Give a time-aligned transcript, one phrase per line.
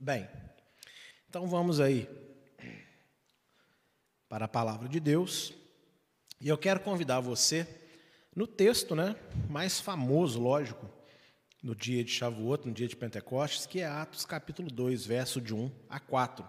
[0.00, 0.28] Bem,
[1.28, 2.08] então vamos aí
[4.28, 5.52] para a palavra de Deus.
[6.40, 7.66] E eu quero convidar você
[8.32, 9.16] no texto, né,
[9.50, 10.88] mais famoso, lógico,
[11.60, 15.52] no dia de Shavuot, no dia de Pentecostes, que é Atos capítulo 2, verso de
[15.52, 16.48] 1 a 4.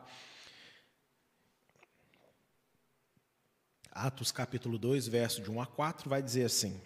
[3.92, 6.80] Atos capítulo 2, verso de 1 a 4, vai dizer assim: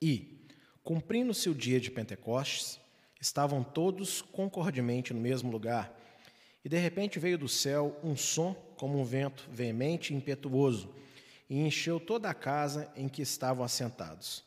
[0.00, 0.48] E,
[0.82, 2.80] cumprindo-se o dia de Pentecostes,
[3.20, 6.05] estavam todos concordemente no mesmo lugar,
[6.66, 10.92] e de repente veio do céu um som como um vento veemente e impetuoso,
[11.48, 14.42] e encheu toda a casa em que estavam assentados.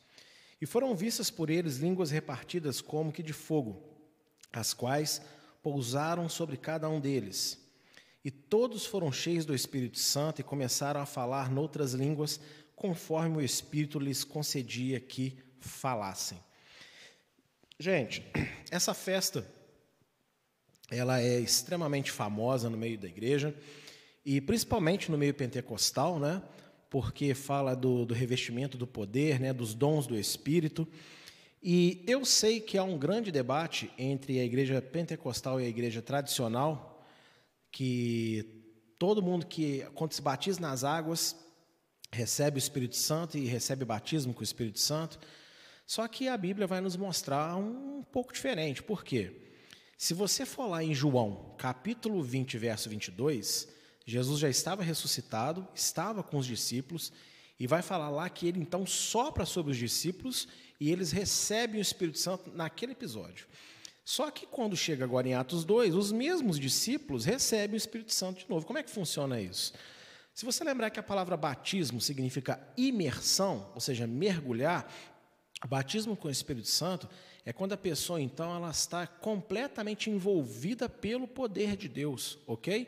[0.60, 3.82] E foram vistas por eles línguas repartidas como que de fogo,
[4.52, 5.22] as quais
[5.64, 7.58] pousaram sobre cada um deles.
[8.22, 12.38] E todos foram cheios do Espírito Santo e começaram a falar noutras línguas,
[12.76, 16.38] conforme o Espírito lhes concedia que falassem.
[17.80, 18.26] Gente,
[18.70, 19.48] essa festa
[20.92, 23.56] ela é extremamente famosa no meio da igreja
[24.26, 26.42] e principalmente no meio pentecostal, né?
[26.90, 29.54] Porque fala do, do revestimento do poder, né?
[29.54, 30.88] Dos dons do Espírito.
[31.62, 36.02] E eu sei que há um grande debate entre a igreja pentecostal e a igreja
[36.02, 37.06] tradicional,
[37.72, 38.46] que
[38.98, 41.36] todo mundo que quando se batiza nas águas
[42.12, 45.20] recebe o Espírito Santo e recebe batismo com o Espírito Santo.
[45.86, 48.82] Só que a Bíblia vai nos mostrar um pouco diferente.
[48.82, 49.49] Por quê?
[50.02, 53.68] Se você for lá em João, capítulo 20, verso 22,
[54.06, 57.12] Jesus já estava ressuscitado, estava com os discípulos,
[57.60, 60.48] e vai falar lá que ele então sopra sobre os discípulos
[60.80, 63.46] e eles recebem o Espírito Santo naquele episódio.
[64.06, 68.40] Só que quando chega agora em Atos 2, os mesmos discípulos recebem o Espírito Santo
[68.40, 68.66] de novo.
[68.66, 69.74] Como é que funciona isso?
[70.34, 74.90] Se você lembrar que a palavra batismo significa imersão, ou seja, mergulhar,
[75.68, 77.10] batismo com o Espírito Santo
[77.46, 82.88] é quando a pessoa, então, ela está completamente envolvida pelo poder de Deus, ok?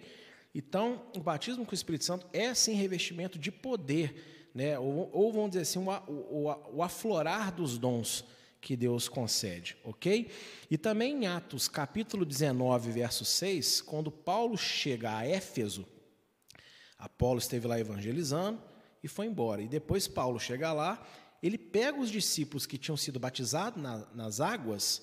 [0.53, 4.77] Então, o batismo com o Espírito Santo é, sim, revestimento de poder, né?
[4.77, 8.25] ou, ou vamos dizer assim, o, o, o aflorar dos dons
[8.59, 10.29] que Deus concede, ok?
[10.69, 15.87] E também em Atos, capítulo 19, verso 6, quando Paulo chega a Éfeso,
[17.01, 18.61] Apolo esteve lá evangelizando
[19.03, 19.63] e foi embora.
[19.63, 21.03] E depois Paulo chega lá
[21.41, 25.01] ele pega os discípulos que tinham sido batizados na, nas águas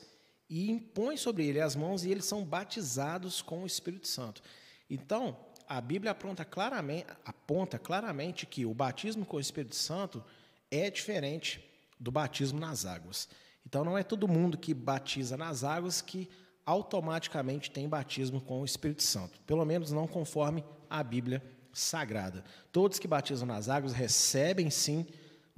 [0.48, 4.42] e impõe sobre ele as mãos e eles são batizados com o Espírito Santo.
[4.88, 5.36] Então,
[5.68, 6.16] a Bíblia
[6.48, 10.24] claramente, aponta claramente que o batismo com o Espírito Santo
[10.70, 11.62] é diferente
[12.00, 13.28] do batismo nas águas.
[13.66, 16.28] Então, não é todo mundo que batiza nas águas que
[16.64, 19.40] automaticamente tem batismo com o Espírito Santo.
[19.40, 22.44] Pelo menos não conforme a Bíblia Sagrada.
[22.72, 25.06] Todos que batizam nas águas recebem sim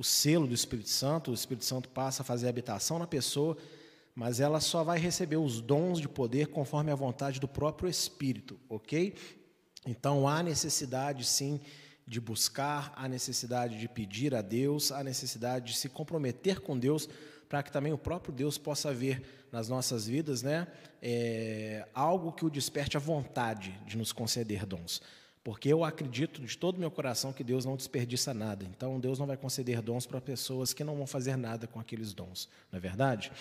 [0.00, 3.55] o selo do Espírito Santo, o Espírito Santo passa a fazer habitação na pessoa,
[4.15, 8.59] mas ela só vai receber os dons de poder conforme a vontade do próprio Espírito,
[8.66, 9.15] ok?
[9.87, 11.61] Então há necessidade sim
[12.06, 17.06] de buscar, há necessidade de pedir a Deus, há necessidade de se comprometer com Deus,
[17.47, 19.22] para que também o próprio Deus possa ver
[19.53, 20.67] nas nossas vidas, né,
[21.03, 25.03] é, algo que o desperte a vontade de nos conceder dons.
[25.43, 28.65] Porque eu acredito de todo o meu coração que Deus não desperdiça nada.
[28.65, 32.12] Então, Deus não vai conceder dons para pessoas que não vão fazer nada com aqueles
[32.12, 33.33] dons, não é verdade?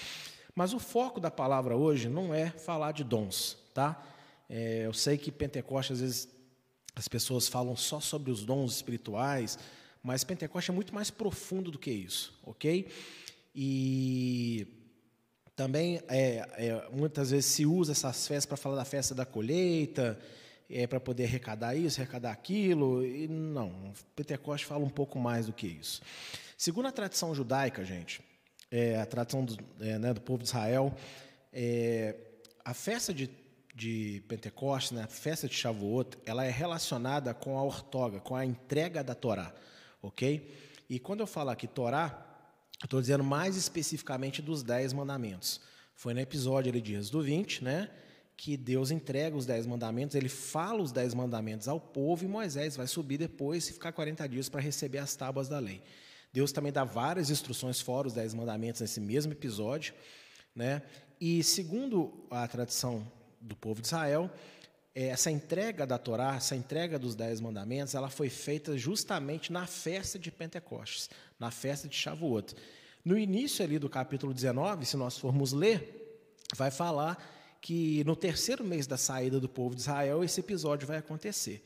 [0.56, 4.02] Mas o foco da palavra hoje não é falar de dons, tá?
[4.50, 6.30] É, eu sei que Pentecostes, às vezes,
[6.96, 9.60] as pessoas falam só sobre os dons espirituais,
[10.02, 12.88] mas Pentecostes é muito mais profundo do que isso, ok?
[13.54, 14.68] E
[15.56, 20.18] também, é, é, muitas vezes, se usa essas festas para falar da festa da colheita
[20.70, 23.06] é, para poder arrecadar isso, arrecadar aquilo.
[23.06, 26.02] E não, Pentecoste fala um pouco mais do que isso.
[26.58, 28.22] Segundo a tradição judaica, gente,
[28.70, 30.94] é, a tradição do, é, né, do povo de Israel,
[31.52, 32.16] é,
[32.64, 33.30] a festa de,
[33.74, 38.46] de Pentecostes, né, a festa de Shavuot, ela é relacionada com a ortoga, com a
[38.46, 39.54] entrega da Torá,
[40.02, 40.54] ok?
[40.90, 42.26] E quando eu falo aqui Torá,
[42.82, 45.62] eu estou dizendo mais especificamente dos Dez Mandamentos.
[45.96, 47.90] Foi no episódio ali de Êxodo 20, né?
[48.40, 52.78] Que Deus entrega os dez mandamentos, ele fala os dez mandamentos ao povo e Moisés
[52.78, 55.82] vai subir depois e ficar 40 dias para receber as tábuas da lei.
[56.32, 59.94] Deus também dá várias instruções fora os dez mandamentos nesse mesmo episódio,
[60.56, 60.82] né?
[61.20, 63.06] E segundo a tradição
[63.42, 64.32] do povo de Israel,
[64.96, 69.68] é, essa entrega da Torá, essa entrega dos dez mandamentos, ela foi feita justamente na
[69.68, 72.56] festa de Pentecostes, na festa de Shavuot.
[73.04, 76.24] No início ali do capítulo 19, se nós formos ler,
[76.56, 80.98] vai falar que no terceiro mês da saída do povo de Israel esse episódio vai
[80.98, 81.64] acontecer.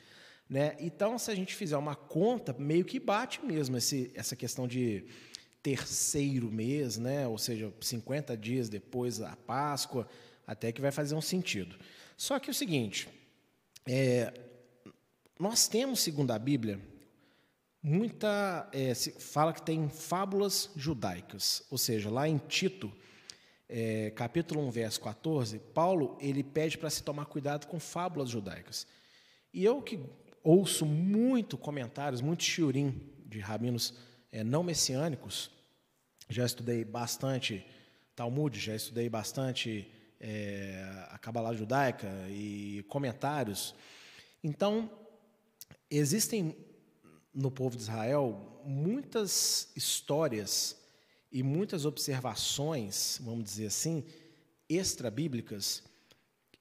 [0.50, 0.75] Né?
[0.80, 5.06] Então, se a gente fizer uma conta, meio que bate mesmo esse, essa questão de
[5.62, 7.28] terceiro mês, né?
[7.28, 10.07] ou seja, 50 dias depois da Páscoa,
[10.45, 11.75] até que vai fazer um sentido.
[12.18, 13.07] Só que é o seguinte,
[13.86, 14.34] é,
[15.40, 16.80] nós temos, segundo a Bíblia,
[17.81, 18.69] muita.
[18.72, 22.94] É, fala que tem fábulas judaicas, ou seja, lá em Tito,
[23.75, 28.86] é, capítulo 1, verso 14, Paulo ele pede para se tomar cuidado com fábulas judaicas.
[29.52, 30.00] E eu que
[30.44, 33.96] ouço muito comentários, muito shiurim de rabinos
[34.31, 35.50] é, não messiânicos,
[36.30, 37.66] já estudei bastante
[38.16, 43.74] Talmud, já estudei bastante é, a Kabbalah judaica e comentários.
[44.44, 44.88] Então,
[45.90, 46.56] existem
[47.34, 50.82] no povo de Israel muitas histórias
[51.33, 54.06] e muitas observações, vamos dizer assim,
[54.69, 55.81] extra-bíblicas,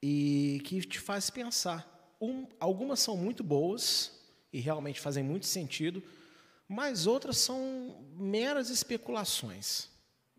[0.01, 1.87] e que te faz pensar.
[2.19, 4.11] Um, algumas são muito boas
[4.51, 6.01] e realmente fazem muito sentido,
[6.67, 9.89] mas outras são meras especulações,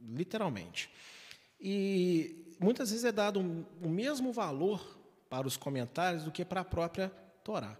[0.00, 0.90] literalmente.
[1.60, 4.98] E muitas vezes é dado um, o mesmo valor
[5.30, 7.08] para os comentários do que para a própria
[7.44, 7.78] Torá.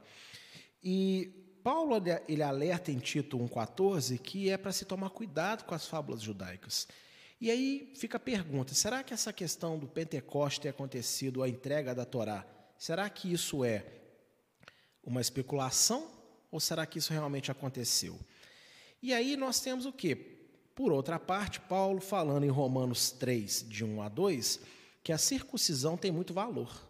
[0.83, 1.95] E Paulo
[2.29, 6.87] ele alerta em Tito 1,14 que é para se tomar cuidado com as fábulas judaicas.
[7.41, 11.95] E aí fica a pergunta: será que essa questão do Pentecoste ter acontecido, a entrega
[11.95, 12.47] da Torá,
[12.77, 13.83] será que isso é
[15.03, 16.07] uma especulação
[16.51, 18.21] ou será que isso realmente aconteceu?
[19.03, 20.15] E aí nós temos o que?
[20.75, 24.61] Por outra parte, Paulo falando em Romanos 3, de 1 a 2,
[25.03, 26.87] que a circuncisão tem muito valor.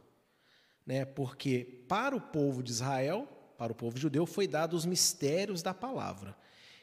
[0.85, 1.05] Né?
[1.05, 3.29] Porque para o povo de Israel,
[3.65, 6.37] para o povo judeu foi dado os mistérios da palavra.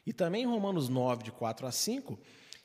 [0.04, 2.18] E também em Romanos 9, de 4 a 5,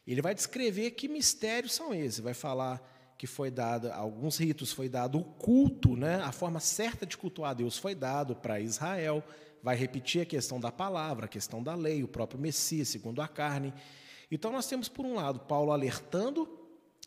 [0.07, 2.19] ele vai descrever que mistérios são esses.
[2.19, 2.81] Vai falar
[3.15, 6.15] que foi dado, alguns ritos foi dado o culto, né?
[6.23, 9.23] a forma certa de cultuar a Deus foi dado para Israel.
[9.61, 13.27] Vai repetir a questão da palavra, a questão da lei, o próprio Messias, segundo a
[13.27, 13.71] carne.
[14.31, 16.49] Então nós temos, por um lado, Paulo alertando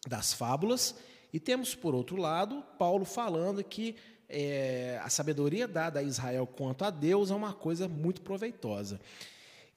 [0.06, 0.94] das fábulas,
[1.32, 3.96] e temos, por outro lado, Paulo falando que
[4.30, 9.00] é, a sabedoria dada a Israel quanto a Deus é uma coisa muito proveitosa.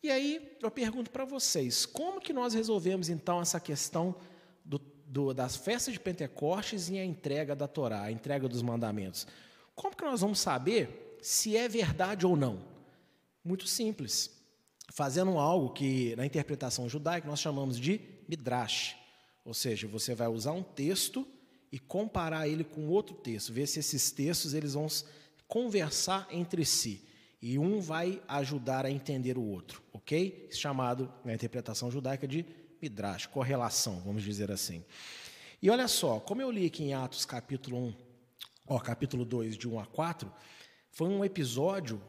[0.01, 4.15] E aí eu pergunto para vocês, como que nós resolvemos então essa questão
[4.63, 9.25] do, do, das festas de Pentecostes e a entrega da Torá, a entrega dos mandamentos?
[9.75, 12.59] Como que nós vamos saber se é verdade ou não?
[13.43, 14.29] Muito simples,
[14.91, 18.95] fazendo algo que na interpretação judaica nós chamamos de midrash,
[19.43, 21.27] ou seja, você vai usar um texto
[21.73, 24.85] e comparar ele com outro texto, ver se esses textos eles vão
[25.47, 27.03] conversar entre si
[27.41, 30.47] e um vai ajudar a entender o outro, ok?
[30.51, 32.45] Chamado na interpretação judaica de
[32.79, 34.85] midrash, correlação, vamos dizer assim.
[35.59, 37.95] E olha só, como eu li aqui em Atos capítulo 1,
[38.67, 40.31] ó, capítulo 2, de 1 a 4,
[40.91, 41.99] foi um episódio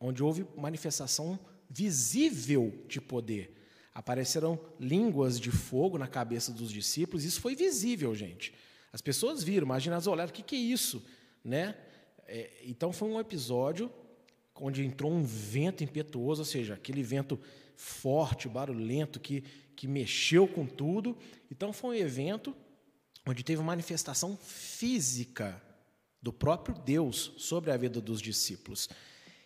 [0.00, 1.38] onde houve manifestação
[1.68, 3.58] visível de poder.
[3.92, 8.54] Apareceram línguas de fogo na cabeça dos discípulos, isso foi visível, gente.
[8.92, 11.02] As pessoas viram, imagina as olharam, o que, que é isso?
[11.42, 11.74] Né?
[12.26, 13.90] É, então foi um episódio
[14.54, 17.40] onde entrou um vento impetuoso, ou seja, aquele vento
[17.74, 19.40] forte, barulhento, que,
[19.74, 21.16] que mexeu com tudo.
[21.50, 22.54] Então foi um evento
[23.26, 25.60] onde teve uma manifestação física
[26.20, 28.88] do próprio Deus sobre a vida dos discípulos.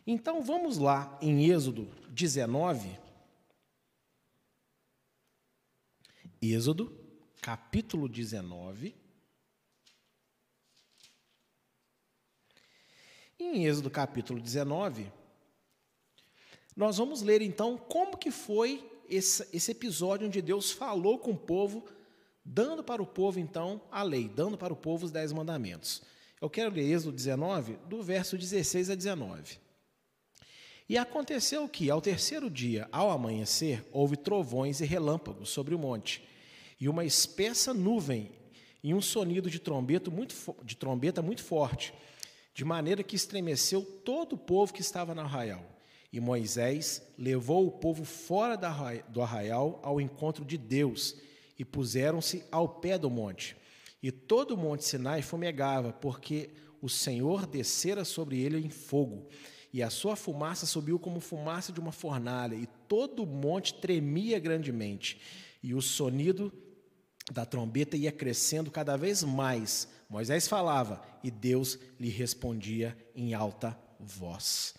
[0.06, 2.98] Então vamos lá em Êxodo 19.
[6.42, 6.92] Êxodo,
[7.40, 9.05] capítulo 19.
[13.38, 15.12] Em Êxodo capítulo 19,
[16.74, 21.36] nós vamos ler então como que foi esse, esse episódio onde Deus falou com o
[21.36, 21.84] povo,
[22.42, 26.02] dando para o povo então a lei, dando para o povo os dez mandamentos.
[26.40, 29.58] Eu quero ler Êxodo 19, do verso 16 a 19.
[30.88, 36.26] E aconteceu que, ao terceiro dia, ao amanhecer, houve trovões e relâmpagos sobre o monte,
[36.80, 38.30] e uma espessa nuvem,
[38.82, 39.60] e um sonido de
[40.10, 41.92] muito, de trombeta muito forte,
[42.56, 45.62] de maneira que estremeceu todo o povo que estava no arraial.
[46.10, 48.56] E Moisés levou o povo fora
[49.10, 51.16] do arraial ao encontro de Deus,
[51.58, 53.54] e puseram-se ao pé do monte.
[54.02, 56.48] E todo o monte Sinai fumegava, porque
[56.80, 59.28] o Senhor descera sobre ele em fogo,
[59.70, 64.38] e a sua fumaça subiu como fumaça de uma fornalha, e todo o monte tremia
[64.38, 65.20] grandemente,
[65.62, 66.50] e o sonido
[67.30, 69.94] da trombeta ia crescendo cada vez mais.
[70.08, 74.74] Moisés falava e Deus lhe respondia em alta voz.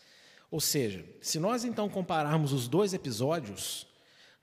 [0.50, 3.86] Ou seja, se nós então compararmos os dois episódios,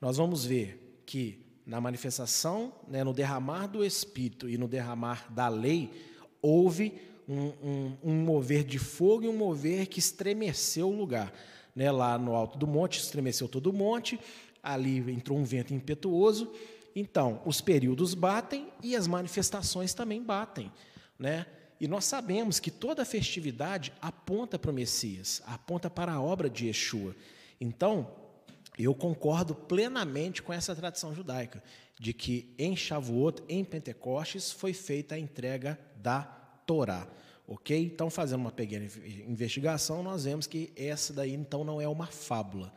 [0.00, 5.48] nós vamos ver que na manifestação, né, no derramar do Espírito e no derramar da
[5.48, 5.90] lei,
[6.42, 11.32] houve um, um, um mover de fogo e um mover que estremeceu o lugar.
[11.74, 14.20] Né, lá no alto do monte, estremeceu todo o monte,
[14.62, 16.52] ali entrou um vento impetuoso,
[16.94, 20.70] então, os períodos batem e as manifestações também batem.
[21.18, 21.46] né?
[21.80, 26.66] E nós sabemos que toda festividade aponta para o Messias, aponta para a obra de
[26.66, 27.16] Yeshua.
[27.60, 28.08] Então,
[28.78, 31.62] eu concordo plenamente com essa tradição judaica,
[31.98, 36.22] de que em Shavuot, em Pentecostes, foi feita a entrega da
[36.66, 37.08] Torá.
[37.46, 37.76] Ok?
[37.78, 38.86] Então, fazendo uma pequena
[39.26, 42.72] investigação, nós vemos que essa daí, então, não é uma fábula.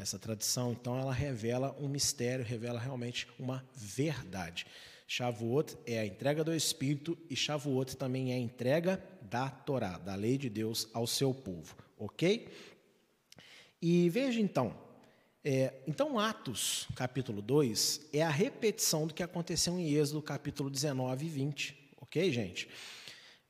[0.00, 4.64] Essa tradição, então, ela revela um mistério, revela realmente uma verdade.
[5.08, 10.14] Shavuot é a entrega do Espírito e Shavuot também é a entrega da Torá, da
[10.14, 12.46] lei de Deus ao seu povo, ok?
[13.82, 14.72] E veja então,
[15.44, 21.26] é, então Atos capítulo 2 é a repetição do que aconteceu em Êxodo capítulo 19
[21.26, 22.68] e 20, ok, gente?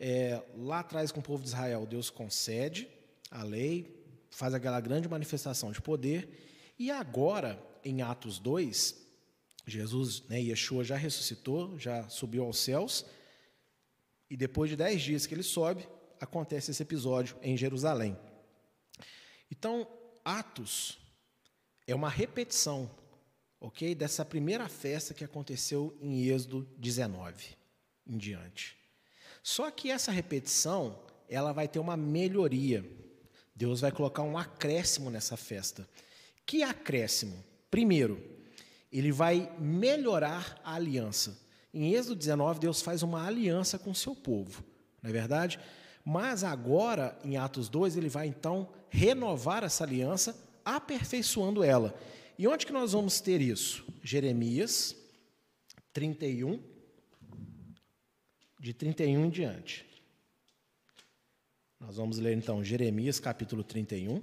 [0.01, 2.89] É, lá atrás com o povo de Israel, Deus concede
[3.31, 3.98] a lei,
[4.39, 8.95] faz aquela grande manifestação de poder, e agora, em Atos 2,
[9.67, 13.05] Jesus, né, Yeshua já ressuscitou, já subiu aos céus,
[14.31, 15.89] e depois de dez dias que ele sobe,
[16.21, 18.17] acontece esse episódio em Jerusalém.
[19.51, 19.89] Então,
[20.25, 21.01] Atos
[21.85, 22.89] é uma repetição,
[23.59, 27.57] ok, dessa primeira festa que aconteceu em Êxodo 19
[28.07, 28.77] em diante.
[29.43, 33.08] Só que essa repetição, ela vai ter uma melhoria.
[33.59, 35.89] Deus vai colocar um acréscimo nessa festa.
[36.47, 37.45] Que acréscimo?
[37.69, 38.23] Primeiro,
[38.93, 41.37] ele vai melhorar a aliança.
[41.75, 44.63] Em Êxodo 19, Deus faz uma aliança com o seu povo,
[45.03, 45.59] não é verdade?
[46.05, 51.99] Mas agora, em Atos 2, ele vai então renovar essa aliança, aperfeiçoando ela.
[52.39, 53.85] E onde que nós vamos ter isso?
[54.05, 54.95] Jeremias
[55.93, 56.63] 31,
[58.61, 59.88] de 31 em diante.
[61.81, 64.23] Nós vamos ler então Jeremias capítulo 31,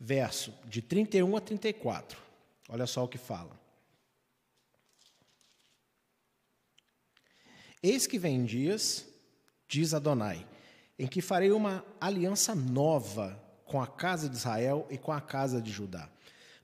[0.00, 2.18] verso de 31 a 34.
[2.68, 3.58] Olha só o que fala.
[7.82, 9.06] Eis que vem dias,
[9.68, 10.46] diz Adonai,
[10.98, 15.60] em que farei uma aliança nova com a casa de Israel e com a casa
[15.60, 16.10] de Judá.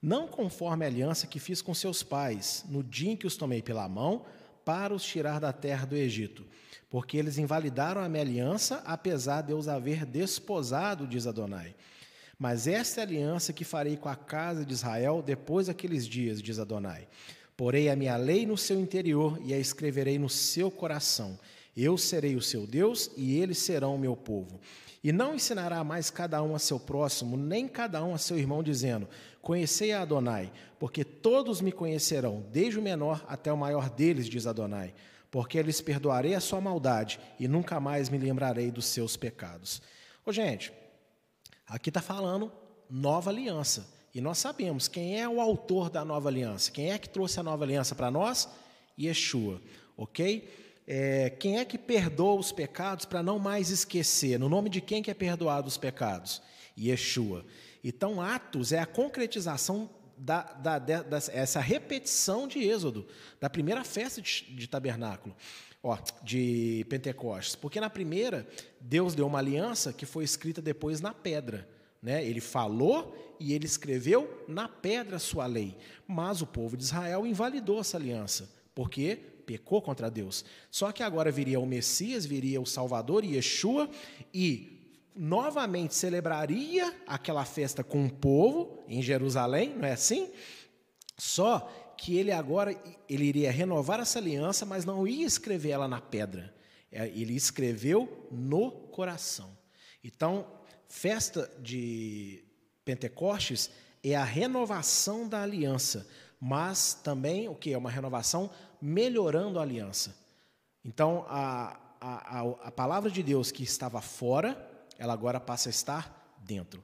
[0.00, 3.62] Não conforme a aliança que fiz com seus pais, no dia em que os tomei
[3.62, 4.25] pela mão,
[4.64, 6.44] para os tirar da terra do Egito,
[6.95, 11.75] porque eles invalidaram a minha aliança, apesar de eu os haver desposado, diz Adonai.
[12.39, 16.41] Mas esta é a aliança que farei com a casa de Israel depois daqueles dias,
[16.41, 17.09] diz Adonai.
[17.57, 21.37] Porei a minha lei no seu interior e a escreverei no seu coração.
[21.77, 24.61] Eu serei o seu Deus e eles serão o meu povo.
[25.03, 28.63] E não ensinará mais cada um a seu próximo, nem cada um a seu irmão,
[28.63, 29.09] dizendo:
[29.43, 34.47] Conhecei a Adonai, porque todos me conhecerão, desde o menor até o maior deles, diz
[34.47, 34.95] Adonai.
[35.35, 39.83] Porque lhes perdoarei a sua maldade e nunca mais me lembrarei dos seus pecados.
[40.25, 40.73] Ô, gente,
[41.67, 42.53] Aqui está falando
[42.91, 43.88] nova aliança.
[44.14, 46.71] E nós sabemos quem é o autor da nova aliança.
[46.71, 48.49] Quem é que trouxe a nova aliança para nós?
[48.99, 49.61] Yeshua.
[49.97, 50.49] Ok?
[50.87, 54.38] É, quem é que perdoa os pecados para não mais esquecer?
[54.38, 56.43] No nome de quem que é perdoado os pecados?
[56.79, 57.45] Yeshua.
[57.83, 63.06] Então, Atos é a concretização da, da, dessa repetição de Êxodo,
[63.40, 65.35] da primeira festa de, de tabernáculo,
[65.83, 67.54] ó, de Pentecostes.
[67.56, 68.47] Porque na primeira,
[68.80, 71.68] Deus deu uma aliança que foi escrita depois na pedra.
[72.02, 72.25] Né?
[72.25, 75.76] Ele falou e ele escreveu na pedra a sua lei.
[76.06, 80.44] Mas o povo de Israel invalidou essa aliança, porque pecou contra Deus.
[80.71, 83.88] Só que agora viria o Messias, viria o Salvador, Yeshua,
[84.33, 84.74] e
[85.14, 90.33] novamente celebraria aquela festa com o povo em Jerusalém, não é assim?
[91.16, 91.61] Só
[91.97, 92.76] que ele agora
[93.09, 96.52] ele iria renovar essa aliança, mas não ia escrever ela na pedra.
[96.90, 99.56] É, ele escreveu no coração.
[100.02, 100.47] Então,
[100.88, 102.44] festa de
[102.85, 103.71] Pentecostes
[104.02, 106.06] é a renovação da aliança,
[106.40, 110.14] mas também o que é uma renovação melhorando a aliança.
[110.85, 115.71] Então, a, a, a, a palavra de Deus que estava fora ela agora passa a
[115.71, 116.83] estar dentro.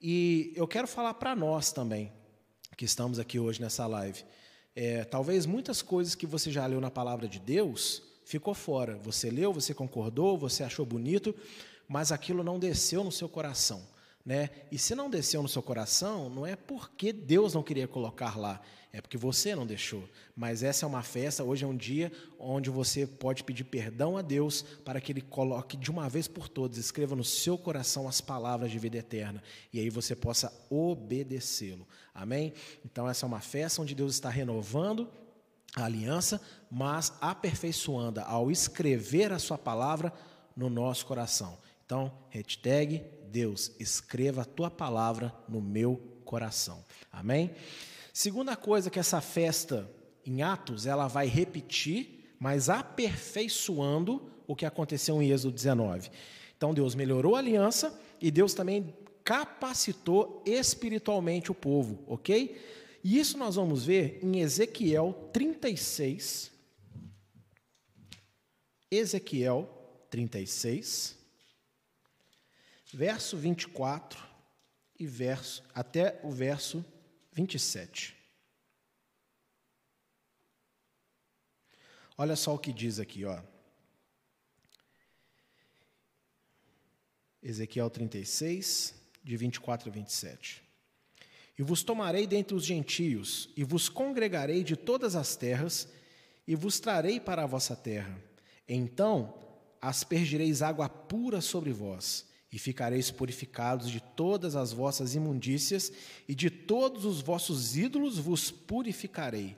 [0.00, 2.12] E eu quero falar para nós também,
[2.76, 4.24] que estamos aqui hoje nessa live.
[4.76, 8.96] É, talvez muitas coisas que você já leu na palavra de Deus ficou fora.
[9.02, 11.34] Você leu, você concordou, você achou bonito,
[11.88, 13.82] mas aquilo não desceu no seu coração.
[14.24, 14.48] Né?
[14.72, 18.58] E se não desceu no seu coração, não é porque Deus não queria colocar lá,
[18.90, 20.08] é porque você não deixou.
[20.34, 24.22] Mas essa é uma festa, hoje é um dia onde você pode pedir perdão a
[24.22, 28.22] Deus para que Ele coloque de uma vez por todas, escreva no seu coração as
[28.22, 31.86] palavras de vida eterna e aí você possa obedecê-lo.
[32.14, 32.54] Amém?
[32.82, 35.06] Então, essa é uma festa onde Deus está renovando
[35.76, 36.40] a aliança,
[36.70, 40.12] mas aperfeiçoando ao escrever a Sua palavra
[40.56, 41.58] no nosso coração.
[41.84, 46.84] Então, hashtag Deus, escreva a tua palavra no meu coração.
[47.12, 47.54] Amém?
[48.12, 49.90] Segunda coisa que essa festa
[50.24, 56.10] em Atos, ela vai repetir mas aperfeiçoando o que aconteceu em Êxodo 19.
[56.56, 62.60] Então Deus melhorou a aliança e Deus também capacitou espiritualmente o povo, ok?
[63.02, 66.52] E isso nós vamos ver em Ezequiel 36.
[68.90, 69.66] Ezequiel
[70.10, 71.16] 36,
[72.94, 74.22] verso 24
[74.98, 76.84] e verso até o verso
[77.32, 78.16] 27.
[82.16, 83.42] Olha só o que diz aqui, ó.
[87.42, 90.62] Ezequiel 36, de 24 a 27.
[91.58, 95.88] E vos tomarei dentre os gentios, e vos congregarei de todas as terras,
[96.46, 98.16] e vos trarei para a vossa terra.
[98.68, 99.34] Então
[99.80, 105.90] aspergireis água pura sobre vós, e ficareis purificados de todas as vossas imundícias,
[106.28, 109.56] e de todos os vossos ídolos vos purificarei,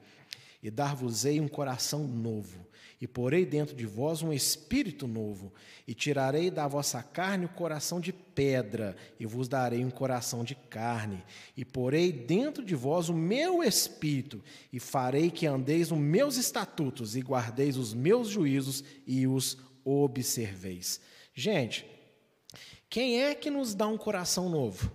[0.62, 2.66] e dar-vos-ei um coração novo,
[2.98, 5.52] e porei dentro de vós um espírito novo,
[5.86, 10.54] e tirarei da vossa carne o coração de pedra, e vos darei um coração de
[10.54, 11.22] carne,
[11.54, 17.14] e porei dentro de vós o meu espírito, e farei que andeis nos meus estatutos,
[17.14, 20.98] e guardeis os meus juízos e os observeis.
[21.34, 21.84] Gente,
[22.88, 24.92] quem é que nos dá um coração novo?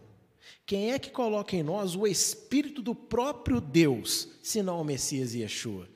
[0.66, 5.40] Quem é que coloca em nós o espírito do próprio Deus, senão o Messias e
[5.40, 5.90] Yeshua?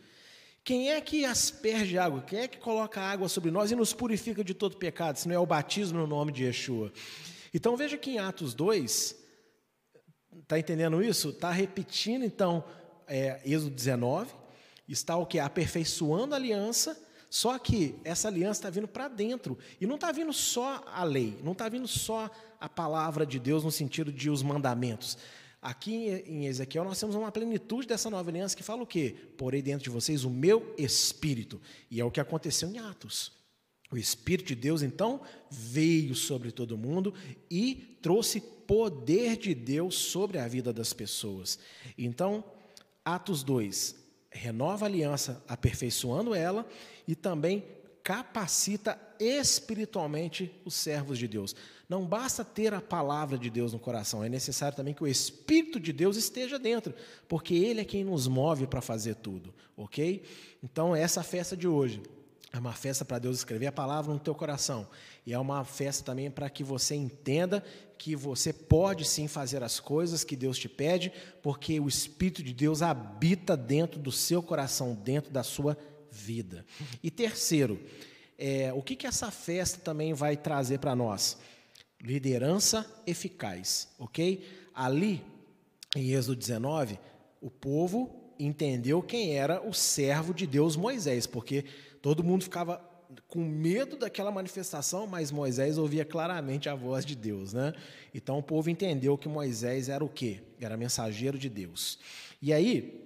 [0.63, 2.21] Quem é que asperge água?
[2.21, 5.35] Quem é que coloca água sobre nós e nos purifica de todo pecado, se não
[5.35, 6.91] é o batismo no nome de Yeshua?
[7.53, 9.15] Então veja que em Atos 2,
[10.41, 11.29] está entendendo isso?
[11.29, 12.63] Está repetindo então
[13.07, 14.33] é, Êxodo 19,
[14.89, 15.39] está o que?
[15.39, 19.57] Aperfeiçoando a aliança, só que essa aliança está vindo para dentro.
[19.79, 22.29] E não está vindo só a lei, não está vindo só
[22.59, 25.17] a palavra de Deus no sentido de os mandamentos.
[25.61, 29.15] Aqui em Ezequiel nós temos uma plenitude dessa nova aliança que fala o quê?
[29.35, 31.59] Porei dentro de vocês o meu espírito.
[31.89, 33.31] E é o que aconteceu em Atos.
[33.91, 37.13] O Espírito de Deus, então, veio sobre todo mundo
[37.49, 41.59] e trouxe poder de Deus sobre a vida das pessoas.
[41.97, 42.43] Então,
[43.03, 43.95] Atos 2,
[44.31, 46.67] renova a aliança, aperfeiçoando ela
[47.07, 47.63] e também
[48.05, 51.55] capacita espiritualmente os servos de Deus.
[51.89, 55.79] Não basta ter a palavra de Deus no coração, é necessário também que o Espírito
[55.79, 56.93] de Deus esteja dentro,
[57.27, 60.23] porque Ele é quem nos move para fazer tudo, ok?
[60.63, 62.03] Então, essa festa de hoje
[62.53, 64.87] é uma festa para Deus escrever a palavra no teu coração,
[65.25, 67.63] e é uma festa também para que você entenda
[67.97, 72.53] que você pode sim fazer as coisas que Deus te pede, porque o Espírito de
[72.53, 75.94] Deus habita dentro do seu coração, dentro da sua vida.
[77.03, 77.79] E terceiro,
[78.37, 81.37] é, o que, que essa festa também vai trazer para nós?
[82.01, 84.45] Liderança eficaz, ok?
[84.73, 85.23] Ali,
[85.95, 86.99] em Êxodo 19,
[87.41, 91.65] o povo entendeu quem era o servo de Deus Moisés, porque
[92.01, 92.81] todo mundo ficava
[93.27, 97.73] com medo daquela manifestação, mas Moisés ouvia claramente a voz de Deus, né?
[98.13, 100.41] Então o povo entendeu que Moisés era o quê?
[100.59, 101.99] Era mensageiro de Deus.
[102.41, 103.04] E aí,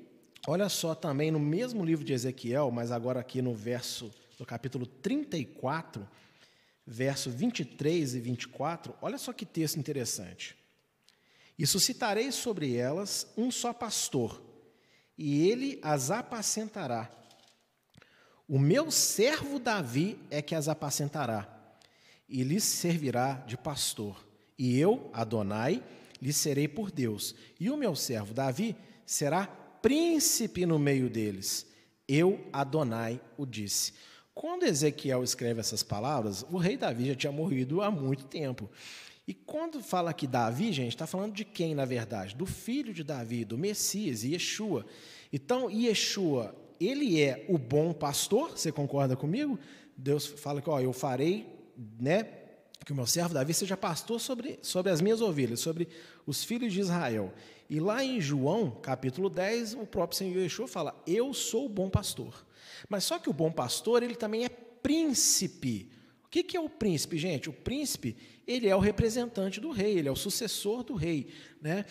[0.50, 4.88] olha só também no mesmo livro de Ezequiel, mas agora aqui no verso, no capítulo
[4.88, 6.08] 34,
[6.88, 10.58] verso 23 e 24, olha só que texto interessante.
[11.58, 14.42] E suscitarei sobre elas um só pastor,
[15.16, 17.12] e ele as apacentará.
[18.48, 21.48] O meu servo Davi é que as apacentará,
[22.28, 24.28] e lhes servirá de pastor.
[24.58, 25.84] E eu, Adonai,
[26.20, 27.36] lhe serei por Deus.
[27.60, 31.66] E o meu servo Davi será príncipe no meio deles.
[32.08, 33.94] Eu, Adonai, o disse.
[34.34, 38.70] Quando Ezequiel escreve essas palavras, o rei Davi já tinha morrido há muito tempo.
[39.28, 42.36] E quando fala que Davi, gente, está falando de quem, na verdade?
[42.36, 44.86] Do filho de Davi, do Messias, Yeshua.
[45.32, 49.60] Então, Yeshua, ele é o bom pastor, você concorda comigo?
[49.96, 51.46] Deus fala que, ó, eu farei,
[52.00, 52.24] né,
[52.86, 55.88] que o meu servo Davi seja pastor sobre, sobre as minhas ovelhas, sobre
[56.26, 57.34] os filhos de Israel.
[57.70, 61.90] E lá em João, capítulo 10, o próprio Senhor Yeshua fala: Eu sou o bom
[61.90, 62.46] pastor.
[62.88, 65.92] Mas só que o bom pastor, ele também é príncipe.
[66.26, 67.50] O que, que é o príncipe, gente?
[67.50, 68.16] O príncipe,
[68.48, 71.28] ele é o representante do rei, ele é o sucessor do rei.
[71.62, 71.86] Né?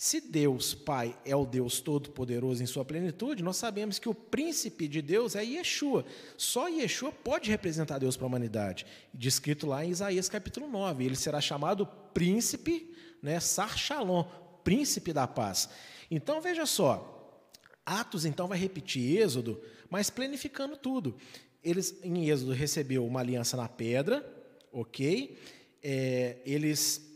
[0.00, 4.86] Se Deus, Pai, é o Deus Todo-Poderoso em sua plenitude, nós sabemos que o príncipe
[4.86, 6.04] de Deus é Yeshua.
[6.36, 8.86] Só Yeshua pode representar Deus para a humanidade.
[9.12, 11.04] Descrito lá em Isaías capítulo 9.
[11.04, 11.84] Ele será chamado
[12.14, 14.22] príncipe, né, Sar Shalom,
[14.62, 15.68] príncipe da paz.
[16.08, 17.42] Então veja só,
[17.84, 21.16] Atos então vai repetir Êxodo, mas planificando tudo.
[21.60, 24.24] Eles, em Êxodo, recebeu uma aliança na pedra,
[24.70, 25.36] ok?
[25.82, 27.07] É, eles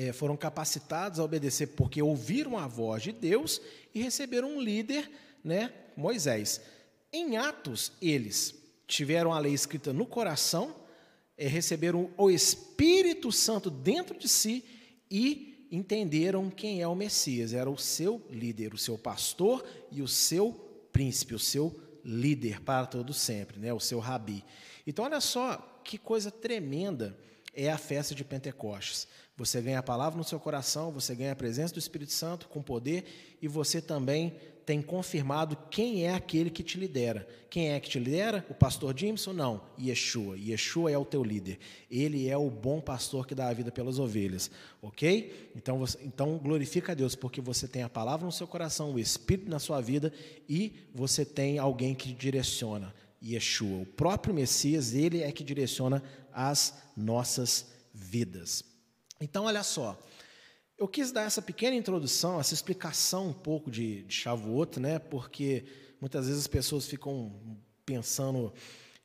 [0.00, 3.60] é, foram capacitados a obedecer porque ouviram a voz de Deus
[3.94, 5.10] e receberam um líder,
[5.44, 6.58] né, Moisés.
[7.12, 8.54] Em Atos, eles
[8.86, 10.74] tiveram a lei escrita no coração,
[11.36, 14.64] é, receberam o Espírito Santo dentro de si
[15.10, 17.52] e entenderam quem é o Messias.
[17.52, 20.52] Era o seu líder, o seu pastor e o seu
[20.90, 23.70] príncipe, o seu líder para todo sempre, né?
[23.70, 24.42] o seu rabi.
[24.86, 27.14] Então, olha só que coisa tremenda
[27.52, 29.06] é a festa de Pentecostes.
[29.40, 32.60] Você ganha a palavra no seu coração, você ganha a presença do Espírito Santo com
[32.60, 33.06] poder
[33.40, 34.34] e você também
[34.66, 37.26] tem confirmado quem é aquele que te lidera.
[37.48, 38.44] Quem é que te lidera?
[38.50, 39.32] O pastor Jimson?
[39.32, 40.36] Não, Yeshua.
[40.36, 41.58] Yeshua é o teu líder.
[41.90, 44.50] Ele é o bom pastor que dá a vida pelas ovelhas,
[44.82, 45.50] ok?
[45.56, 48.98] Então, você, então glorifica a Deus porque você tem a palavra no seu coração, o
[48.98, 50.12] Espírito na sua vida
[50.46, 52.94] e você tem alguém que direciona.
[53.24, 58.69] Yeshua, o próprio Messias, ele é que direciona as nossas vidas.
[59.20, 60.00] Então, olha só,
[60.78, 64.98] eu quis dar essa pequena introdução, essa explicação um pouco de, de Shavuot, né?
[64.98, 65.64] Porque
[66.00, 67.38] muitas vezes as pessoas ficam
[67.84, 68.52] pensando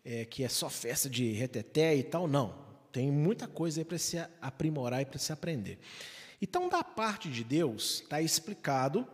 [0.05, 2.29] é, que é só festa de reteté e tal.
[2.29, 2.55] Não,
[2.93, 5.79] tem muita coisa aí para se aprimorar e para se aprender.
[6.41, 9.05] Então, da parte de Deus, está explicado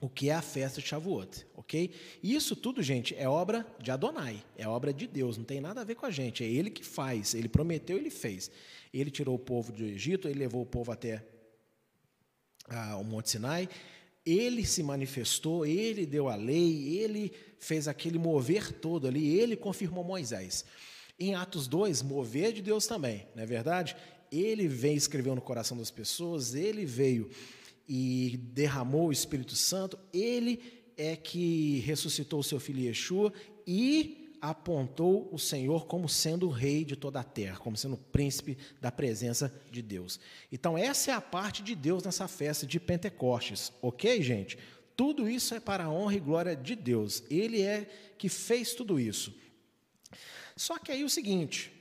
[0.00, 1.90] o que é a festa de Shavuot, ok?
[2.22, 5.84] Isso tudo, gente, é obra de Adonai, é obra de Deus, não tem nada a
[5.84, 8.50] ver com a gente, é Ele que faz, Ele prometeu, Ele fez.
[8.92, 11.24] Ele tirou o povo do Egito, Ele levou o povo até
[12.68, 13.68] ah, o Monte Sinai,
[14.24, 20.04] Ele se manifestou, Ele deu a lei, Ele fez aquele mover todo ali, Ele confirmou
[20.04, 20.64] Moisés.
[21.18, 23.96] Em Atos 2, mover de Deus também, não é verdade?
[24.30, 27.30] Ele veio escreveu no coração das pessoas, Ele veio
[27.88, 30.60] e derramou o Espírito Santo, ele
[30.96, 33.32] é que ressuscitou seu filho Yeshua
[33.66, 37.98] e apontou o Senhor como sendo o rei de toda a terra, como sendo o
[37.98, 40.20] príncipe da presença de Deus.
[40.52, 44.58] Então, essa é a parte de Deus nessa festa de Pentecostes, ok, gente?
[44.96, 47.24] Tudo isso é para a honra e glória de Deus.
[47.30, 49.34] Ele é que fez tudo isso.
[50.56, 51.72] Só que aí o seguinte,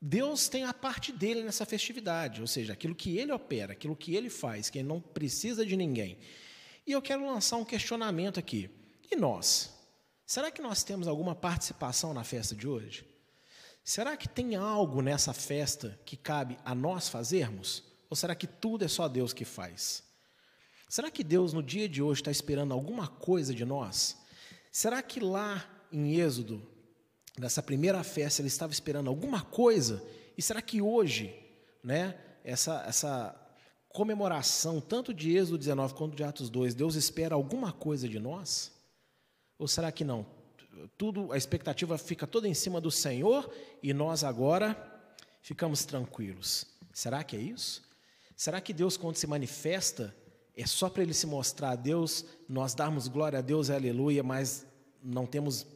[0.00, 4.14] Deus tem a parte dele nessa festividade, ou seja, aquilo que ele opera, aquilo que
[4.14, 6.18] ele faz, que ele não precisa de ninguém.
[6.86, 8.70] E eu quero lançar um questionamento aqui.
[9.10, 9.70] E nós?
[10.24, 13.04] Será que nós temos alguma participação na festa de hoje?
[13.84, 17.82] Será que tem algo nessa festa que cabe a nós fazermos?
[18.08, 20.02] Ou será que tudo é só Deus que faz?
[20.88, 24.16] Será que Deus no dia de hoje está esperando alguma coisa de nós?
[24.72, 26.66] Será que lá em Êxodo
[27.38, 30.02] nessa primeira festa, ele estava esperando alguma coisa,
[30.36, 31.34] e será que hoje,
[31.82, 33.36] né, essa, essa
[33.88, 38.72] comemoração, tanto de Êxodo 19 quanto de Atos 2, Deus espera alguma coisa de nós?
[39.58, 40.24] Ou será que não?
[40.96, 44.76] Tudo, a expectativa fica toda em cima do Senhor e nós agora
[45.42, 46.64] ficamos tranquilos.
[46.92, 47.82] Será que é isso?
[48.36, 50.14] Será que Deus, quando se manifesta,
[50.56, 54.66] é só para Ele se mostrar a Deus, nós darmos glória a Deus, aleluia, mas
[55.02, 55.66] não temos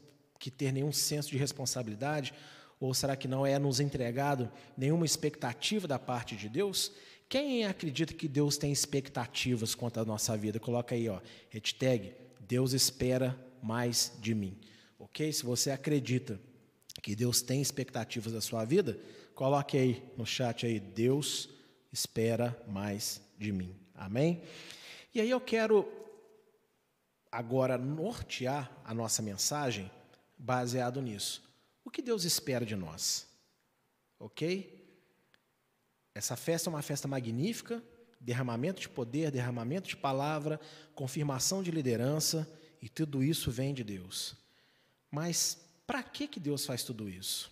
[0.45, 2.35] que ter nenhum senso de responsabilidade?
[2.79, 6.93] Ou será que não é nos entregado nenhuma expectativa da parte de Deus?
[7.31, 10.61] Quem acredita que Deus tem expectativas quanto à nossa vida?
[10.61, 14.61] Coloca aí, ó, hashtag Deus espera mais de mim.
[14.99, 15.33] Ok?
[15.33, 16.39] Se você acredita
[17.03, 19.01] que Deus tem expectativas da sua vida,
[19.35, 21.49] coloque aí no chat aí, Deus
[21.91, 23.75] espera mais de mim.
[23.95, 24.43] Amém?
[25.15, 25.91] E aí eu quero
[27.33, 29.91] agora nortear a nossa mensagem
[30.45, 31.43] baseado nisso.
[31.83, 33.27] O que Deus espera de nós?
[34.19, 34.85] Ok?
[36.15, 37.83] Essa festa é uma festa magnífica,
[38.21, 40.61] derramamento de poder, derramamento de palavra,
[40.95, 42.49] confirmação de liderança,
[42.81, 44.37] e tudo isso vem de Deus.
[45.11, 47.51] Mas para que, que Deus faz tudo isso?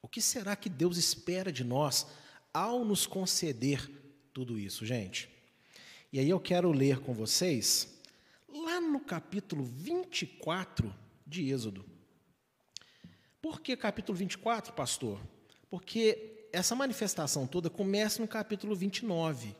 [0.00, 2.06] O que será que Deus espera de nós
[2.54, 3.90] ao nos conceder
[4.32, 5.28] tudo isso, gente?
[6.12, 8.00] E aí eu quero ler com vocês,
[8.48, 10.94] lá no capítulo 24
[11.26, 11.95] de Êxodo.
[13.46, 15.20] Por que capítulo 24, pastor?
[15.70, 19.54] Porque essa manifestação toda começa no capítulo 29,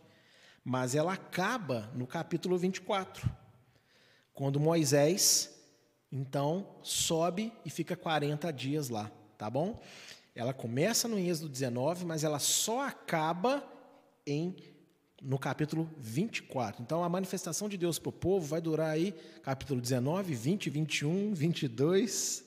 [0.65, 3.31] mas ela acaba no capítulo 24,
[4.35, 5.57] quando Moisés,
[6.11, 9.81] então, sobe e fica 40 dias lá, tá bom?
[10.35, 13.65] Ela começa no Êxodo 19, mas ela só acaba
[14.27, 14.57] em
[15.23, 16.83] no capítulo 24.
[16.83, 21.35] Então, a manifestação de Deus para o povo vai durar aí capítulo 19, 20, 21,
[21.35, 22.46] 22,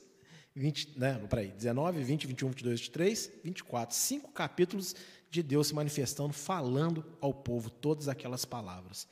[0.54, 3.96] 20, né, peraí, 19, 20, 21, 22, 23, 24.
[3.96, 4.94] Cinco capítulos
[5.30, 9.06] de Deus se manifestando, falando ao povo todas aquelas palavras.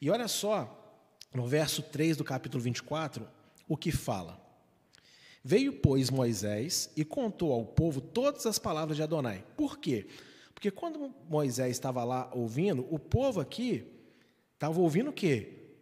[0.00, 0.80] E olha só,
[1.32, 3.26] no verso 3 do capítulo 24,
[3.68, 4.40] o que fala.
[5.42, 9.44] Veio, pois, Moisés e contou ao povo todas as palavras de Adonai.
[9.56, 10.06] Por quê?
[10.54, 13.84] Porque quando Moisés estava lá ouvindo, o povo aqui
[14.54, 15.74] estava ouvindo o quê?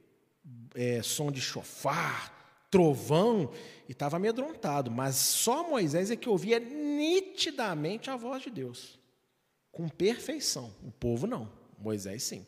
[0.74, 2.41] É, som de chofar,
[2.72, 3.52] trovão
[3.86, 8.98] e estava amedrontado, mas só Moisés é que ouvia nitidamente a voz de Deus,
[9.70, 10.74] com perfeição.
[10.82, 12.44] O povo não, Moisés sim.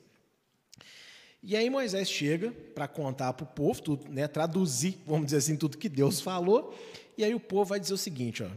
[1.42, 5.56] E aí Moisés chega para contar para o povo, tudo, né, traduzir, vamos dizer assim,
[5.56, 6.74] tudo que Deus falou,
[7.18, 8.48] e aí o povo vai dizer o seguinte, ó,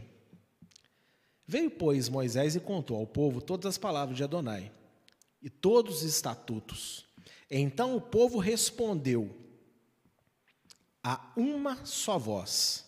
[1.50, 4.70] Veio, pois, Moisés e contou ao povo todas as palavras de Adonai
[5.40, 7.06] e todos os estatutos.
[7.50, 9.34] Então o povo respondeu
[11.08, 12.84] a uma só voz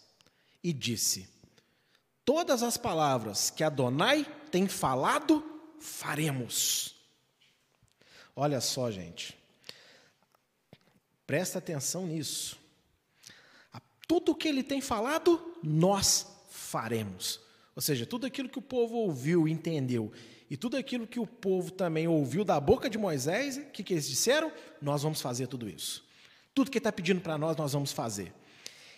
[0.62, 1.26] e disse:
[2.22, 5.42] Todas as palavras que Adonai tem falado,
[5.78, 6.94] faremos.
[8.36, 9.34] Olha só, gente.
[11.26, 12.58] Presta atenção nisso.
[14.06, 17.40] Tudo que ele tem falado, nós faremos.
[17.74, 20.12] Ou seja, tudo aquilo que o povo ouviu entendeu,
[20.50, 23.94] e tudo aquilo que o povo também ouviu da boca de Moisés, o que, que
[23.94, 24.52] eles disseram?
[24.82, 26.04] Nós vamos fazer tudo isso.
[26.54, 28.32] Tudo que está pedindo para nós, nós vamos fazer.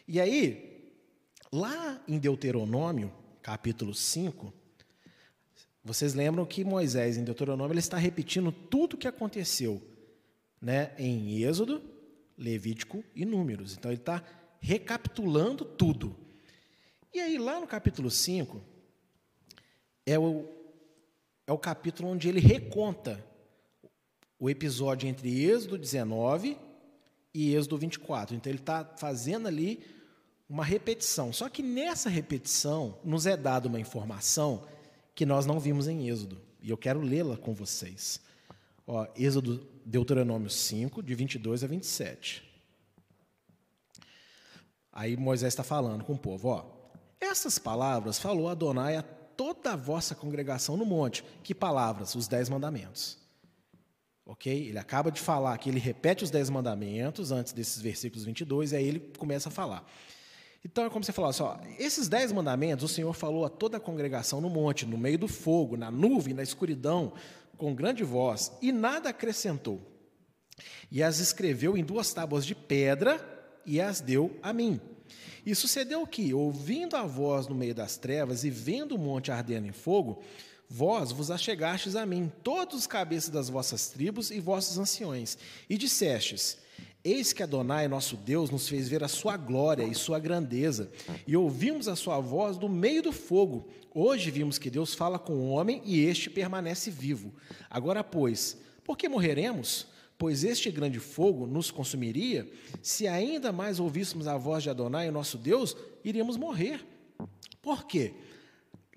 [0.08, 0.92] E aí,
[1.52, 3.12] lá em Deuteronômio,
[3.42, 4.52] capítulo 5,
[5.84, 9.82] vocês lembram que Moisés, em Deuteronômio, ele está repetindo tudo o que aconteceu
[10.60, 11.82] né, em Êxodo,
[12.38, 13.76] Levítico e Números.
[13.76, 14.22] Então, ele está
[14.60, 16.16] recapitulando tudo.
[17.12, 18.60] E aí, lá no capítulo 5,
[20.06, 20.48] é o,
[21.46, 23.22] é o capítulo onde ele reconta
[24.38, 26.56] o episódio entre Êxodo 19
[27.35, 28.37] e Êxodo 24.
[28.37, 29.85] Então, ele está fazendo ali
[30.49, 31.33] uma repetição.
[31.33, 34.66] Só que nessa repetição nos é dada uma informação
[35.14, 36.40] que nós não vimos em Êxodo.
[36.61, 38.21] E eu quero lê-la com vocês.
[38.87, 42.42] Ó, Êxodo, Deuteronômio 5, de 22 a 27.
[44.92, 46.66] Aí Moisés está falando com o povo, ó.
[47.18, 51.25] Essas palavras falou Adonai a toda a vossa congregação no monte.
[51.42, 52.14] Que palavras?
[52.14, 53.21] Os dez mandamentos.
[54.24, 54.52] Ok?
[54.52, 58.76] Ele acaba de falar que ele repete os dez mandamentos antes desses versículos 22, e
[58.76, 59.85] aí ele começa a falar.
[60.64, 63.78] Então é como você falou assim, ó, esses dez mandamentos o Senhor falou a toda
[63.78, 67.12] a congregação no monte, no meio do fogo, na nuvem, na escuridão,
[67.56, 69.80] com grande voz, e nada acrescentou.
[70.90, 73.20] E as escreveu em duas tábuas de pedra
[73.66, 74.80] e as deu a mim.
[75.44, 79.66] E sucedeu que, ouvindo a voz no meio das trevas e vendo o monte ardendo
[79.66, 80.22] em fogo,
[80.72, 85.37] vós vos achegastes a mim, todos os cabeças das vossas tribos e vossos anciões,
[85.68, 86.56] e dissestes:
[87.04, 90.90] Eis que Adonai, nosso Deus, nos fez ver a sua glória e sua grandeza,
[91.26, 93.68] e ouvimos a sua voz no meio do fogo.
[93.94, 97.35] Hoje vimos que Deus fala com o homem e este permanece vivo.
[97.68, 99.92] Agora, pois, por que morreremos?
[100.18, 102.48] pois este grande fogo nos consumiria,
[102.80, 106.87] se ainda mais ouvíssemos a voz de Adonai, nosso Deus, iríamos morrer.
[107.61, 108.14] Por quê?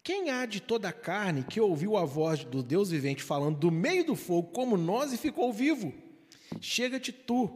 [0.06, 3.72] Quem há de toda a carne que ouviu a voz do Deus vivente falando do
[3.72, 5.92] meio do fogo como nós e ficou vivo?
[6.62, 7.50] Chega-te tu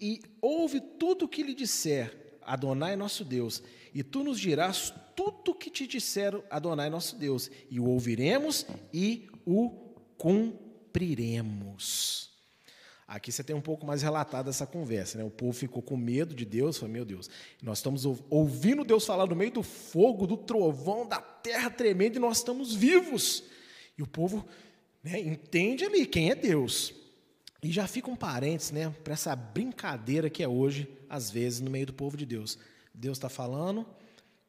[0.00, 3.62] e ouve tudo o que lhe disser Adonai nosso Deus,
[3.94, 8.64] e tu nos dirás tudo o que te disser Adonai nosso Deus, e o ouviremos
[8.90, 9.68] e o
[10.16, 12.33] cumpriremos.
[13.06, 15.24] Aqui você tem um pouco mais relatado essa conversa, né?
[15.24, 17.28] O povo ficou com medo de Deus, falou, meu Deus,
[17.62, 22.20] nós estamos ouvindo Deus falar no meio do fogo, do trovão, da terra tremenda, e
[22.20, 23.44] nós estamos vivos.
[23.98, 24.46] E o povo
[25.02, 26.94] né, entende ali quem é Deus.
[27.62, 31.70] E já fica um parênteses né, para essa brincadeira que é hoje, às vezes, no
[31.70, 32.58] meio do povo de Deus.
[32.92, 33.86] Deus está falando,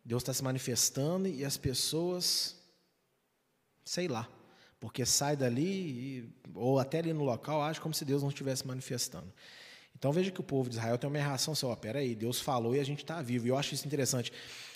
[0.03, 2.55] Deus está se manifestando, e as pessoas,
[3.83, 4.29] sei lá,
[4.85, 9.33] porque sai dali, ou até ali no local, age como se Deus não estivesse manifestando.
[9.97, 12.75] Então veja que o povo de Israel tem uma reação assim, ó, peraí, Deus falou
[12.75, 13.47] e a gente está vivo.
[13.47, 14.31] E eu acho isso interessante.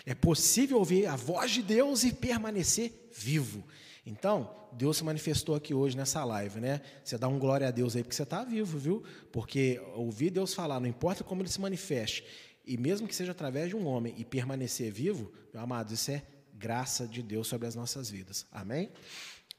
[0.08, 3.64] É possível ouvir a voz de Deus e permanecer vivo.
[4.04, 6.82] Então, Deus se manifestou aqui hoje nessa live, né?
[7.04, 9.04] Você dá um glória a Deus aí porque você está vivo, viu?
[9.32, 12.26] Porque ouvir Deus falar, não importa como ele se manifeste,
[12.66, 16.24] e mesmo que seja através de um homem e permanecer vivo, meu amado, isso é
[16.52, 18.48] graça de Deus sobre as nossas vidas.
[18.52, 18.90] Amém?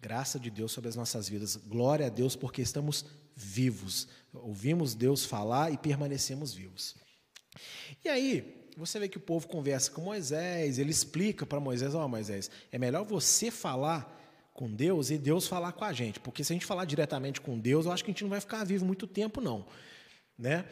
[0.01, 1.57] Graça de Deus sobre as nossas vidas.
[1.57, 3.05] Glória a Deus porque estamos
[3.37, 4.09] vivos.
[4.33, 6.95] Ouvimos Deus falar e permanecemos vivos.
[8.03, 12.05] E aí, você vê que o povo conversa com Moisés, ele explica para Moisés: Ó,
[12.05, 14.17] oh, Moisés, é melhor você falar
[14.55, 17.59] com Deus e Deus falar com a gente, porque se a gente falar diretamente com
[17.59, 19.67] Deus, eu acho que a gente não vai ficar vivo muito tempo, não.
[20.39, 20.67] Né?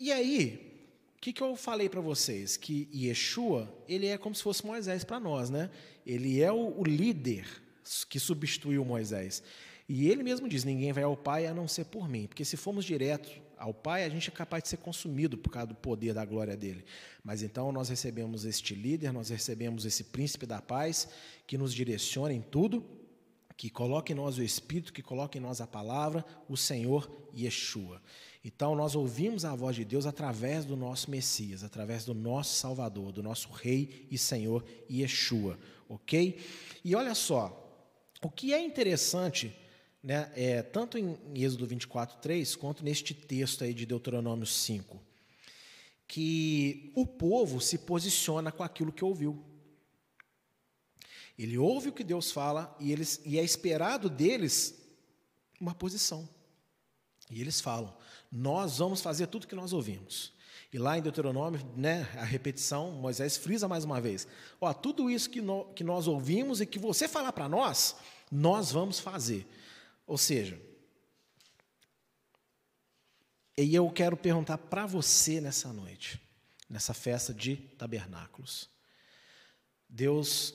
[0.00, 2.56] E aí, o que, que eu falei para vocês?
[2.56, 5.70] Que Yeshua, ele é como se fosse Moisés para nós, né?
[6.04, 7.63] Ele é o, o líder
[8.08, 9.42] que substituiu Moisés.
[9.88, 12.56] E ele mesmo diz: ninguém vai ao Pai a não ser por mim, porque se
[12.56, 16.14] formos direto ao Pai, a gente é capaz de ser consumido por causa do poder
[16.14, 16.84] da glória dele.
[17.22, 21.08] Mas então nós recebemos este líder, nós recebemos esse príncipe da paz
[21.46, 22.84] que nos direciona em tudo,
[23.56, 28.02] que coloque em nós o Espírito, que coloque em nós a palavra, o Senhor Yeshua.
[28.44, 33.10] Então, nós ouvimos a voz de Deus através do nosso Messias, através do nosso Salvador,
[33.10, 36.38] do nosso Rei e Senhor Yeshua, ok?
[36.84, 37.63] E olha só,
[38.24, 39.54] o que é interessante,
[40.02, 45.00] né, é, tanto em Êxodo 24, 3, quanto neste texto aí de Deuteronômio 5,
[46.08, 49.44] que o povo se posiciona com aquilo que ouviu.
[51.38, 54.74] Ele ouve o que Deus fala e, eles, e é esperado deles
[55.60, 56.28] uma posição.
[57.30, 57.94] E eles falam:
[58.30, 60.32] Nós vamos fazer tudo que nós ouvimos.
[60.72, 64.26] E lá em Deuteronômio, né, a repetição, Moisés frisa mais uma vez:
[64.60, 67.96] Ó, tudo isso que, no, que nós ouvimos e que você falar para nós,
[68.34, 69.46] nós vamos fazer.
[70.06, 70.60] Ou seja,
[73.56, 76.20] e eu quero perguntar para você nessa noite,
[76.68, 78.68] nessa festa de tabernáculos.
[79.88, 80.52] Deus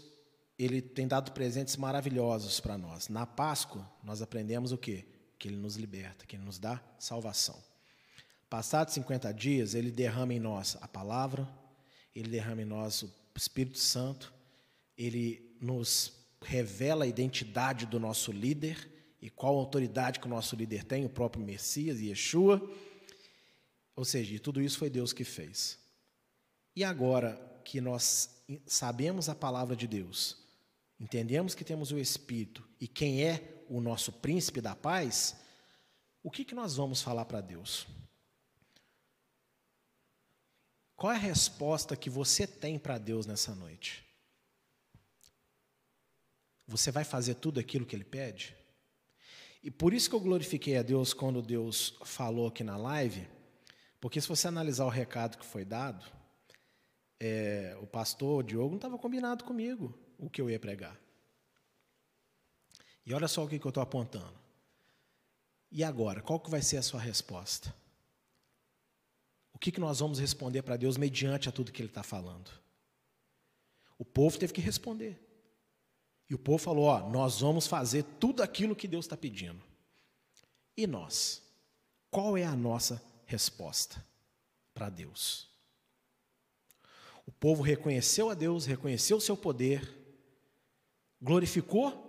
[0.58, 3.08] ele tem dado presentes maravilhosos para nós.
[3.08, 5.06] Na Páscoa, nós aprendemos o quê?
[5.38, 7.58] Que ele nos liberta, que ele nos dá salvação.
[8.50, 11.48] Passados 50 dias, ele derrama em nós a palavra,
[12.14, 14.34] ele derrama em nós o Espírito Santo,
[14.98, 18.90] ele nos revela a identidade do nosso líder
[19.22, 22.62] e qual autoridade que o nosso líder tem, o próprio Messias, Yeshua.
[23.96, 25.78] Ou seja, tudo isso foi Deus que fez.
[26.76, 28.30] E agora que nós
[28.66, 30.38] sabemos a palavra de Deus,
[31.00, 35.36] entendemos que temos o Espírito e quem é o nosso príncipe da paz,
[36.24, 37.86] o que, que nós vamos falar para Deus?
[40.96, 44.09] Qual é a resposta que você tem para Deus nessa noite?
[46.70, 48.56] Você vai fazer tudo aquilo que Ele pede?
[49.64, 53.28] E por isso que eu glorifiquei a Deus quando Deus falou aqui na live,
[54.00, 56.06] porque se você analisar o recado que foi dado,
[57.20, 60.96] é, o pastor Diogo não estava combinado comigo o que eu ia pregar.
[63.04, 64.38] E olha só o que, que eu estou apontando.
[65.72, 67.74] E agora, qual que vai ser a sua resposta?
[69.52, 72.52] O que, que nós vamos responder para Deus mediante a tudo que Ele está falando?
[73.98, 75.29] O povo teve que responder.
[76.30, 79.62] E o povo falou: Ó, nós vamos fazer tudo aquilo que Deus está pedindo.
[80.78, 81.42] E nós?
[82.12, 84.04] Qual é a nossa resposta
[84.74, 85.48] para Deus?
[87.26, 89.88] O povo reconheceu a Deus, reconheceu o seu poder,
[91.22, 92.06] glorificou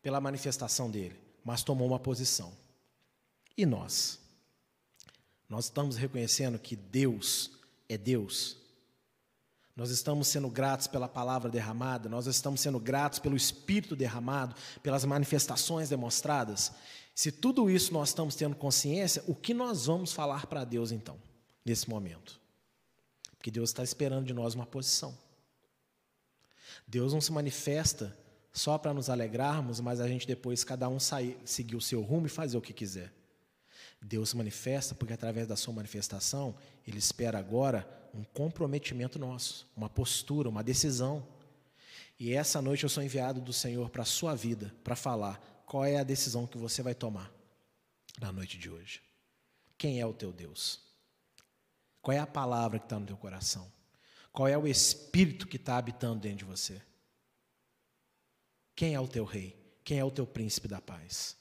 [0.00, 2.56] pela manifestação dele, mas tomou uma posição.
[3.56, 4.18] E nós?
[5.48, 7.50] Nós estamos reconhecendo que Deus
[7.88, 8.56] é Deus.
[9.76, 15.04] Nós estamos sendo gratos pela palavra derramada, nós estamos sendo gratos pelo Espírito derramado, pelas
[15.04, 16.72] manifestações demonstradas.
[17.14, 21.18] Se tudo isso nós estamos tendo consciência, o que nós vamos falar para Deus então,
[21.62, 22.40] nesse momento?
[23.36, 25.16] Porque Deus está esperando de nós uma posição.
[26.88, 28.16] Deus não se manifesta
[28.52, 32.26] só para nos alegrarmos, mas a gente depois, cada um sair, seguir o seu rumo
[32.26, 33.12] e fazer o que quiser.
[34.00, 36.54] Deus se manifesta porque, através da sua manifestação,
[36.86, 41.26] Ele espera agora um comprometimento nosso, uma postura, uma decisão.
[42.18, 45.84] E essa noite eu sou enviado do Senhor para a sua vida, para falar qual
[45.84, 47.30] é a decisão que você vai tomar
[48.18, 49.02] na noite de hoje.
[49.76, 50.80] Quem é o teu Deus?
[52.00, 53.70] Qual é a palavra que está no teu coração?
[54.32, 56.80] Qual é o Espírito que está habitando dentro de você?
[58.74, 59.56] Quem é o teu rei?
[59.84, 61.36] Quem é o teu príncipe da paz?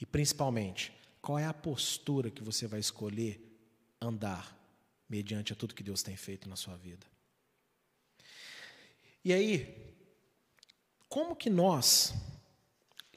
[0.00, 3.44] E principalmente, qual é a postura que você vai escolher
[4.00, 4.57] andar
[5.08, 7.06] mediante a tudo que Deus tem feito na sua vida?
[9.24, 9.94] E aí,
[11.08, 12.14] como que nós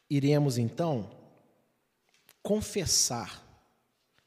[0.10, 1.10] iremos então
[2.44, 3.48] confessar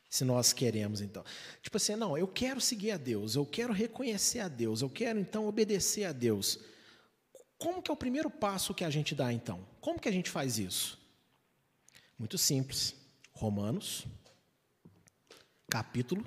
[0.08, 1.24] se nós queremos então.
[1.60, 5.18] Tipo assim, não, eu quero seguir a Deus, eu quero reconhecer a Deus, eu quero
[5.18, 6.60] então obedecer a Deus.
[7.58, 9.66] Como que é o primeiro passo que a gente dá então?
[9.80, 11.00] Como que a gente faz isso?
[12.16, 12.94] Muito simples.
[13.32, 14.06] Romanos,
[15.68, 16.24] capítulo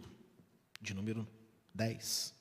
[0.88, 1.28] de número
[1.74, 2.34] 10.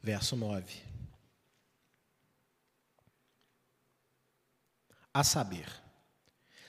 [0.00, 0.82] Verso 9.
[5.12, 5.68] A saber,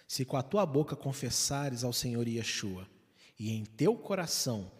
[0.07, 2.89] se com a tua boca confessares ao Senhor Yeshua,
[3.39, 4.71] e em teu coração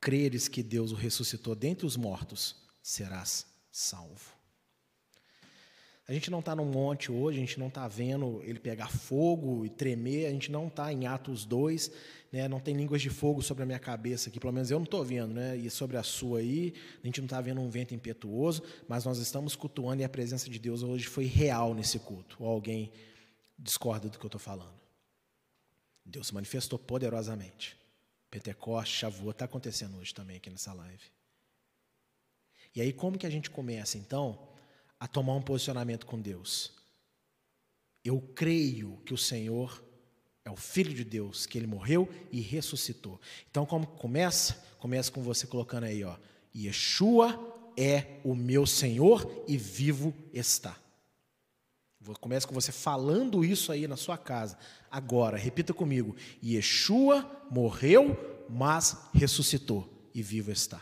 [0.00, 4.41] creres que Deus o ressuscitou dentre os mortos, serás salvo.
[6.08, 9.64] A gente não está num monte hoje, a gente não está vendo ele pegar fogo
[9.64, 11.92] e tremer, a gente não está em Atos 2,
[12.32, 14.84] né, não tem línguas de fogo sobre a minha cabeça aqui, pelo menos eu não
[14.84, 17.94] estou vendo, né, e sobre a sua aí, a gente não está vendo um vento
[17.94, 22.36] impetuoso, mas nós estamos cultuando e a presença de Deus hoje foi real nesse culto.
[22.40, 22.90] Ou alguém
[23.56, 24.74] discorda do que eu estou falando?
[26.04, 27.76] Deus se manifestou poderosamente.
[28.28, 31.04] Pentecoste, Shavuot, está acontecendo hoje também aqui nessa live.
[32.74, 34.48] E aí, como que a gente começa, então,
[35.02, 36.70] a tomar um posicionamento com Deus.
[38.04, 39.82] Eu creio que o Senhor
[40.44, 43.20] é o Filho de Deus, que ele morreu e ressuscitou.
[43.50, 44.64] Então, como começa?
[44.78, 46.14] Começa com você colocando aí, ó.
[46.54, 47.36] Yeshua
[47.76, 50.76] é o meu Senhor e vivo está.
[52.20, 54.56] Começa com você falando isso aí na sua casa.
[54.88, 60.80] Agora, repita comigo: Yeshua morreu, mas ressuscitou e vivo está.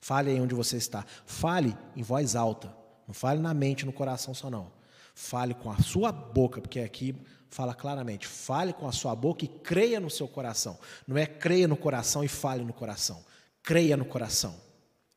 [0.00, 1.04] Fale aí onde você está.
[1.26, 2.80] Fale em voz alta.
[3.06, 4.72] Não fale na mente, no coração só não.
[5.14, 7.14] Fale com a sua boca, porque aqui
[7.48, 10.78] fala claramente: fale com a sua boca e creia no seu coração.
[11.06, 13.24] Não é creia no coração e fale no coração.
[13.62, 14.58] Creia no coração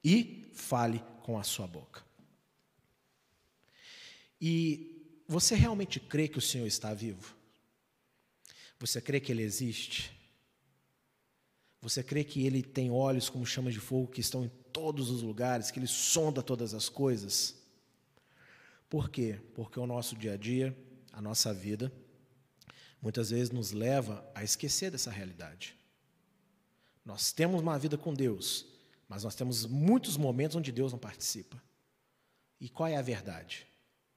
[0.04, 2.04] e fale com a sua boca.
[4.40, 7.36] E você realmente crê que o Senhor está vivo?
[8.80, 10.12] Você crê que Ele existe?
[11.82, 15.22] Você crê que Ele tem olhos como chamas de fogo que estão em todos os
[15.22, 17.56] lugares, que Ele sonda todas as coisas?
[18.96, 19.42] Por quê?
[19.54, 20.74] Porque o nosso dia a dia,
[21.12, 21.92] a nossa vida,
[23.02, 25.76] muitas vezes nos leva a esquecer dessa realidade.
[27.04, 28.66] Nós temos uma vida com Deus,
[29.10, 31.62] mas nós temos muitos momentos onde Deus não participa.
[32.58, 33.68] E qual é a verdade?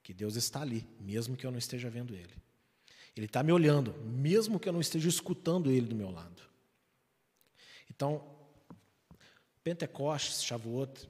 [0.00, 2.36] Que Deus está ali, mesmo que eu não esteja vendo Ele.
[3.16, 6.40] Ele está me olhando, mesmo que eu não esteja escutando Ele do meu lado.
[7.90, 8.24] Então,
[9.64, 11.08] Pentecostes, Shavuot,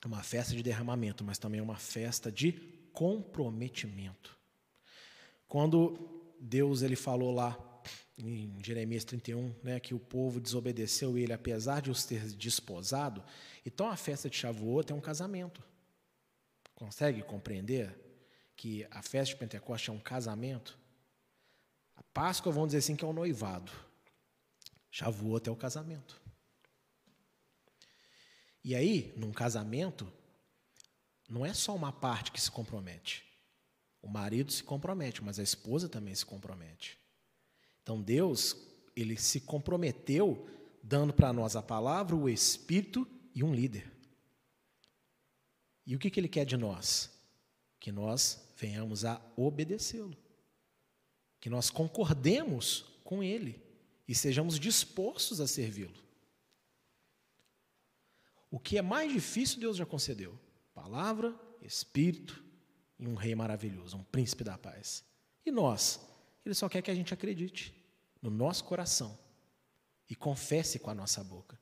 [0.00, 4.36] é uma festa de derramamento, mas também é uma festa de comprometimento.
[5.48, 7.58] Quando Deus ele falou lá
[8.18, 13.22] em Jeremias 31, né, que o povo desobedeceu ele, apesar de os ter desposado,
[13.64, 15.62] então a festa de Shavuot é um casamento.
[16.74, 17.96] Consegue compreender
[18.56, 20.78] que a festa de Pentecostes é um casamento?
[21.96, 23.72] A Páscoa, vamos dizer assim, que é o noivado.
[24.90, 26.20] Shavuot é o casamento.
[28.64, 30.12] E aí, num casamento,
[31.32, 33.24] não é só uma parte que se compromete.
[34.02, 36.98] O marido se compromete, mas a esposa também se compromete.
[37.82, 38.54] Então Deus,
[38.94, 40.46] ele se comprometeu
[40.82, 43.90] dando para nós a palavra, o espírito e um líder.
[45.86, 47.10] E o que, que ele quer de nós?
[47.80, 50.16] Que nós venhamos a obedecê-lo.
[51.40, 53.58] Que nós concordemos com ele
[54.06, 56.02] e sejamos dispostos a servi-lo.
[58.50, 60.38] O que é mais difícil, Deus já concedeu:
[60.74, 62.42] palavra, espírito
[62.98, 65.04] e um rei maravilhoso, um príncipe da paz.
[65.44, 66.00] E nós?
[66.44, 67.74] Ele só quer que a gente acredite
[68.20, 69.18] no nosso coração
[70.08, 71.58] e confesse com a nossa boca.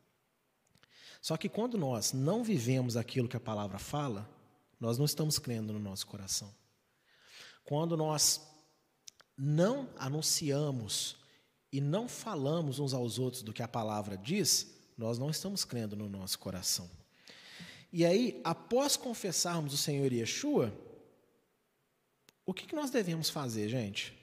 [1.20, 4.28] Só que quando nós não vivemos aquilo que a palavra fala,
[4.78, 6.54] nós não estamos crendo no nosso coração.
[7.64, 8.40] Quando nós
[9.36, 11.16] não anunciamos
[11.72, 15.94] e não falamos uns aos outros do que a palavra diz, nós não estamos crendo
[15.94, 16.90] no nosso coração.
[17.92, 20.72] E aí, após confessarmos o Senhor Yeshua,
[22.46, 24.16] o que nós devemos fazer, gente?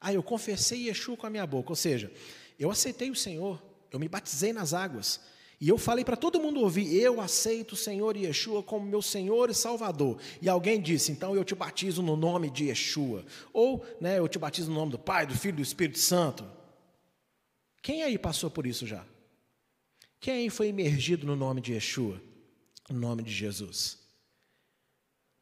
[0.00, 2.12] Ah, eu confessei Yeshua com a minha boca, ou seja,
[2.58, 5.20] eu aceitei o Senhor, eu me batizei nas águas,
[5.60, 9.50] e eu falei para todo mundo ouvir: eu aceito o Senhor Yeshua como meu Senhor
[9.50, 10.18] e Salvador.
[10.40, 13.24] E alguém disse: então eu te batizo no nome de Yeshua.
[13.52, 16.48] Ou né, eu te batizo no nome do Pai, do Filho e do Espírito Santo.
[17.82, 19.04] Quem aí passou por isso já?
[20.20, 22.20] Quem foi imergido no nome de Yeshua?
[22.90, 23.98] No nome de Jesus?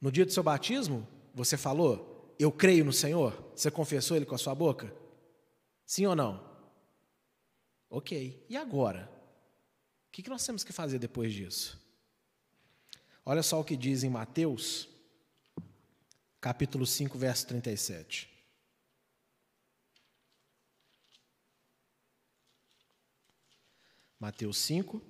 [0.00, 3.32] No dia do seu batismo, você falou: Eu creio no Senhor?
[3.54, 4.94] Você confessou ele com a sua boca?
[5.84, 6.44] Sim ou não?
[7.88, 8.44] Ok.
[8.48, 9.10] E agora?
[10.08, 11.80] O que nós temos que fazer depois disso?
[13.24, 14.88] Olha só o que diz em Mateus,
[16.40, 18.35] capítulo 5, verso 37.
[24.18, 25.00] Mateus 5,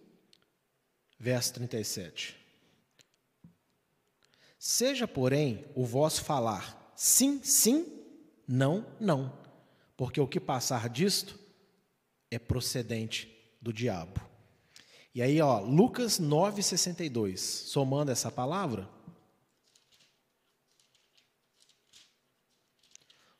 [1.18, 2.36] verso 37.
[4.58, 7.86] Seja, porém, o vosso falar sim, sim,
[8.48, 9.36] não, não,
[9.96, 11.38] porque o que passar disto
[12.30, 14.20] é procedente do diabo.
[15.14, 18.88] E aí, ó, Lucas 9,62, somando essa palavra,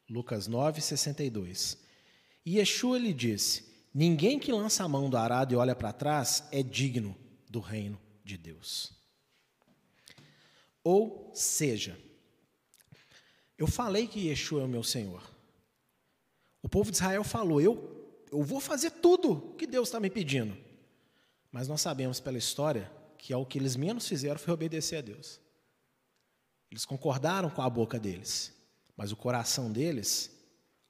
[0.09, 1.79] Lucas 9,62.
[2.45, 6.47] E Yeshua lhe disse: Ninguém que lança a mão do arado e olha para trás
[6.53, 7.17] é digno
[7.49, 8.93] do reino de Deus.
[10.85, 11.99] Ou seja,
[13.57, 15.23] eu falei que Yeshua é o meu Senhor.
[16.63, 20.55] O povo de Israel falou: eu, eu vou fazer tudo que Deus está me pedindo.
[21.51, 25.01] Mas nós sabemos pela história que é o que eles menos fizeram foi obedecer a
[25.01, 25.41] Deus.
[26.71, 28.53] Eles concordaram com a boca deles,
[28.95, 30.36] mas o coração deles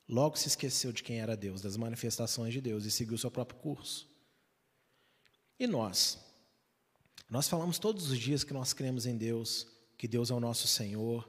[0.09, 3.59] logo se esqueceu de quem era Deus, das manifestações de Deus e seguiu seu próprio
[3.61, 4.09] curso.
[5.59, 6.19] E nós?
[7.29, 9.67] Nós falamos todos os dias que nós cremos em Deus,
[9.99, 11.29] que Deus é o nosso Senhor,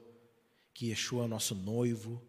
[0.72, 2.22] que Yeshua é o nosso noivo,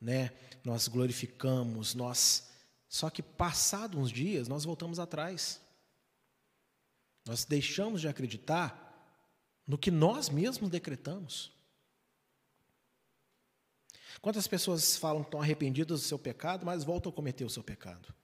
[0.00, 0.32] né?
[0.64, 2.50] Nós glorificamos, nós
[2.88, 5.60] só que passados uns dias nós voltamos atrás.
[7.26, 8.80] Nós deixamos de acreditar
[9.66, 11.52] no que nós mesmos decretamos.
[14.20, 17.62] Quantas pessoas falam que estão arrependidas do seu pecado, mas voltam a cometer o seu
[17.62, 18.14] pecado?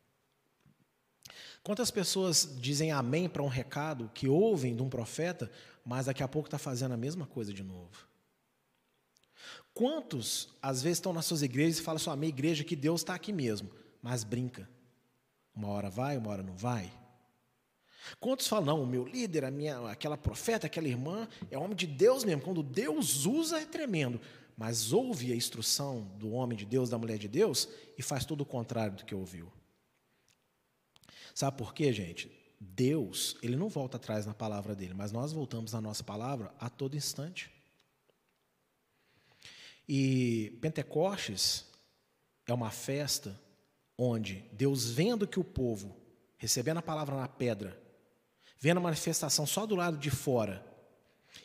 [1.63, 5.51] Quantas pessoas dizem amém para um recado que ouvem de um profeta,
[5.85, 8.09] mas daqui a pouco está fazendo a mesma coisa de novo?
[9.75, 13.03] Quantos, às vezes, estão nas suas igrejas e falam assim, a minha igreja que Deus
[13.03, 13.71] está aqui mesmo,
[14.03, 14.69] mas brinca.
[15.55, 16.91] Uma hora vai, uma hora não vai.
[18.19, 21.87] Quantos falam, não, o meu líder, a minha, aquela profeta, aquela irmã, é homem de
[21.87, 22.43] Deus mesmo.
[22.43, 24.21] Quando Deus usa, é tremendo.
[24.61, 28.43] Mas ouve a instrução do homem de Deus, da mulher de Deus, e faz tudo
[28.43, 29.51] o contrário do que ouviu.
[31.35, 32.31] Sabe por quê, gente?
[32.61, 36.69] Deus, ele não volta atrás na palavra dele, mas nós voltamos na nossa palavra a
[36.69, 37.51] todo instante.
[39.89, 41.65] E Pentecostes
[42.47, 43.41] é uma festa
[43.97, 45.97] onde Deus, vendo que o povo,
[46.37, 47.83] recebendo a palavra na pedra,
[48.59, 50.70] vendo a manifestação só do lado de fora,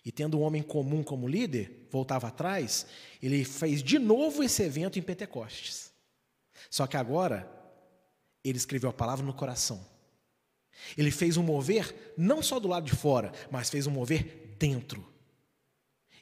[0.06, 2.86] e tendo um homem comum como líder, voltava atrás,
[3.22, 5.92] ele fez de novo esse evento em Pentecostes.
[6.70, 7.52] Só que agora,
[8.44, 9.84] ele escreveu a palavra no coração.
[10.96, 15.12] Ele fez um mover não só do lado de fora, mas fez um mover dentro.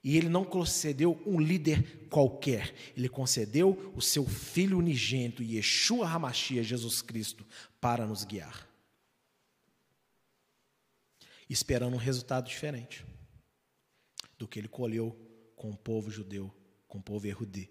[0.01, 6.63] E ele não concedeu um líder qualquer, ele concedeu o seu filho unigênito, Yeshua Hamashia,
[6.63, 7.45] Jesus Cristo,
[7.81, 8.73] para nos guiar
[11.49, 13.05] esperando um resultado diferente
[14.43, 15.17] do que ele colheu
[15.55, 16.53] com o povo judeu,
[16.85, 17.69] com o povo erudê,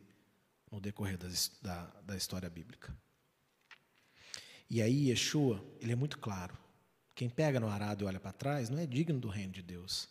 [0.70, 1.18] no decorrer
[1.60, 2.96] da, da história bíblica.
[4.70, 6.56] E aí Yeshua, ele é muito claro.
[7.14, 10.08] Quem pega no arado e olha para trás não é digno do reino de Deus.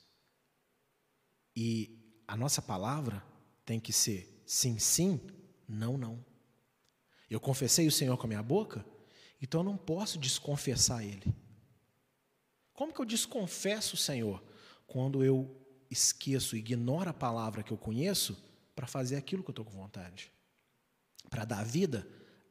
[1.55, 3.25] E a nossa palavra
[3.65, 5.19] tem que ser sim, sim,
[5.67, 6.23] não, não.
[7.27, 8.85] Eu confessei o Senhor com a minha boca,
[9.41, 11.33] então eu não posso desconfessar Ele.
[12.71, 14.43] Como que eu desconfesso o Senhor?
[14.85, 15.60] Quando eu
[15.91, 18.41] esqueço, ignoro a palavra que eu conheço
[18.73, 20.31] para fazer aquilo que eu estou com vontade.
[21.29, 22.07] Para dar vida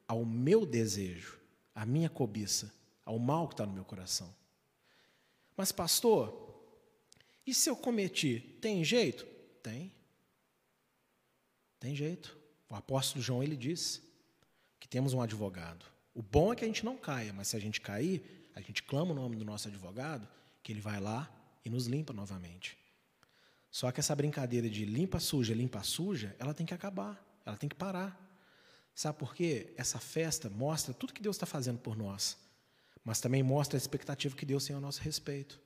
[0.06, 1.38] ao meu desejo,
[1.74, 2.72] à minha cobiça,
[3.04, 4.32] ao mal que está no meu coração.
[5.56, 6.50] Mas, pastor,
[7.46, 8.58] e se eu cometi?
[8.60, 9.26] Tem jeito?
[9.62, 9.92] Tem.
[11.78, 12.36] Tem jeito.
[12.68, 14.02] O apóstolo João ele diz
[14.78, 15.86] que temos um advogado.
[16.14, 18.82] O bom é que a gente não caia, mas se a gente cair, a gente
[18.82, 20.28] clama o nome do nosso advogado,
[20.62, 21.30] que ele vai lá
[21.64, 22.79] e nos limpa novamente.
[23.70, 27.68] Só que essa brincadeira de limpa suja, limpa suja, ela tem que acabar, ela tem
[27.68, 28.18] que parar.
[28.94, 29.72] Sabe por quê?
[29.76, 32.36] Essa festa mostra tudo que Deus está fazendo por nós,
[33.04, 35.60] mas também mostra a expectativa que Deus tem ao nosso respeito.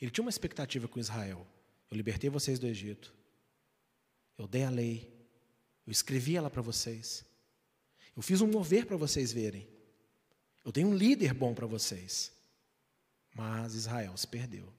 [0.00, 1.46] Ele tinha uma expectativa com Israel.
[1.90, 3.14] Eu libertei vocês do Egito.
[4.36, 5.10] Eu dei a lei.
[5.86, 7.24] Eu escrevi ela para vocês.
[8.14, 9.68] Eu fiz um mover para vocês verem.
[10.64, 12.32] Eu tenho um líder bom para vocês.
[13.34, 14.72] Mas Israel se perdeu.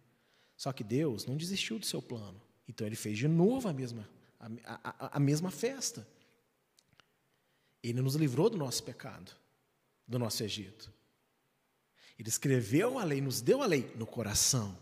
[0.64, 2.42] Só que Deus não desistiu do seu plano.
[2.70, 4.10] Então ele fez de novo a mesma,
[4.40, 6.08] a, a, a mesma festa.
[7.84, 9.34] Ele nos livrou do nosso pecado,
[10.08, 10.90] do nosso Egito.
[12.18, 14.80] Ele escreveu a lei, nos deu a lei no coração.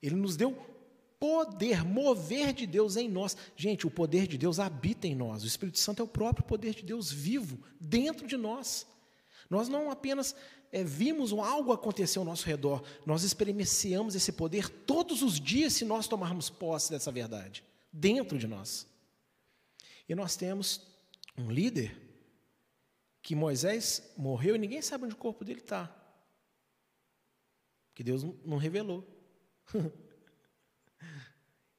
[0.00, 0.52] Ele nos deu
[1.18, 3.36] poder, mover de Deus em nós.
[3.56, 5.42] Gente, o poder de Deus habita em nós.
[5.42, 8.86] O Espírito Santo é o próprio poder de Deus vivo dentro de nós.
[9.48, 10.34] Nós não apenas
[10.72, 15.84] é, vimos algo acontecer ao nosso redor, nós experienciamos esse poder todos os dias se
[15.84, 18.86] nós tomarmos posse dessa verdade, dentro de nós.
[20.08, 20.80] E nós temos
[21.36, 21.96] um líder
[23.22, 25.94] que Moisés morreu e ninguém sabe onde o corpo dele está.
[27.94, 29.06] Que Deus não revelou.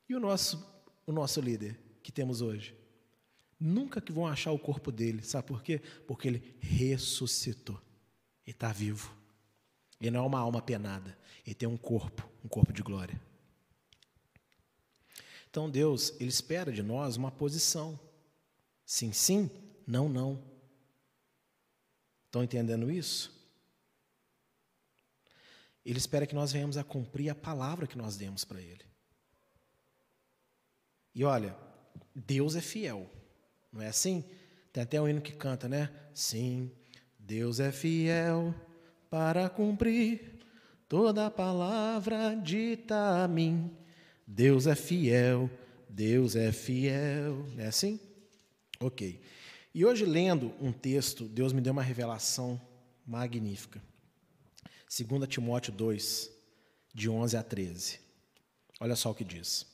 [0.08, 0.64] E o nosso,
[1.08, 2.78] o nosso líder que temos hoje?
[3.60, 5.80] Nunca que vão achar o corpo dele, sabe por quê?
[6.08, 7.82] Porque ele ressuscitou.
[8.46, 9.16] Ele está vivo.
[10.00, 13.20] Ele não é uma alma penada, ele tem um corpo, um corpo de glória.
[15.50, 18.00] Então Deus, ele espera de nós uma posição.
[18.86, 19.50] Sim, sim,
[19.88, 20.44] não, não.
[22.26, 23.34] Estão entendendo isso?
[25.86, 28.84] Ele espera que nós venhamos a cumprir a palavra que nós demos para ele.
[31.14, 31.58] E olha,
[32.14, 33.10] Deus é fiel,
[33.76, 34.24] não é assim?
[34.72, 35.90] Tem até um hino que canta, né?
[36.14, 36.72] Sim,
[37.20, 38.56] Deus é fiel
[39.10, 40.40] para cumprir
[40.88, 43.72] toda a palavra dita a mim.
[44.26, 45.50] Deus é fiel,
[45.90, 47.46] Deus é fiel.
[47.54, 48.00] Não é assim?
[48.80, 49.22] Ok.
[49.74, 52.60] E hoje, lendo um texto, Deus me deu uma revelação
[53.06, 53.82] magnífica.
[54.90, 56.32] 2 Timóteo 2,
[56.94, 58.00] de 11 a 13.
[58.80, 59.66] Olha só o que diz.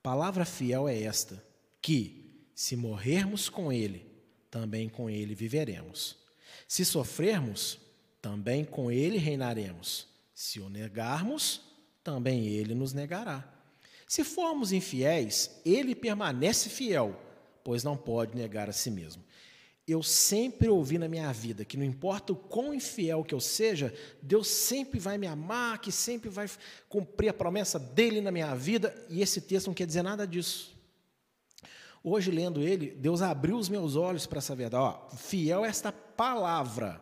[0.00, 1.42] Palavra fiel é esta:
[1.82, 2.23] que,
[2.54, 4.06] se morrermos com Ele,
[4.50, 6.16] também com Ele viveremos.
[6.68, 7.78] Se sofrermos,
[8.22, 10.06] também com Ele reinaremos.
[10.34, 11.60] Se o negarmos,
[12.02, 13.52] também Ele nos negará.
[14.06, 17.20] Se formos infiéis, Ele permanece fiel,
[17.62, 19.24] pois não pode negar a si mesmo
[19.86, 23.92] eu sempre ouvi na minha vida que não importa o quão infiel que eu seja,
[24.22, 26.48] Deus sempre vai me amar, que sempre vai
[26.88, 30.73] cumprir a promessa dele na minha vida, e esse texto não quer dizer nada disso.
[32.06, 34.84] Hoje, lendo ele, Deus abriu os meus olhos para essa verdade.
[34.84, 37.00] Ó, fiel é esta palavra.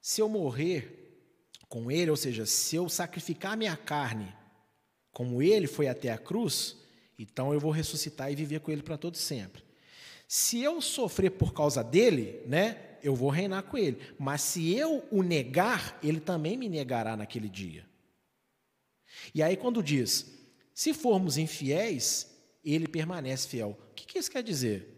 [0.00, 1.20] Se eu morrer
[1.68, 4.34] com ele, ou seja, se eu sacrificar minha carne,
[5.12, 6.78] como ele foi até a cruz,
[7.18, 9.62] então eu vou ressuscitar e viver com ele para todo sempre.
[10.26, 13.98] Se eu sofrer por causa dele, né, eu vou reinar com ele.
[14.18, 17.86] Mas se eu o negar, ele também me negará naquele dia.
[19.34, 20.26] E aí, quando diz,
[20.72, 22.34] se formos infiéis,
[22.74, 23.78] ele permanece fiel.
[23.90, 24.92] O que, isso quer dizer?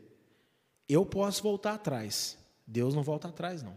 [0.88, 3.76] Eu posso voltar atrás, Deus não volta atrás, não.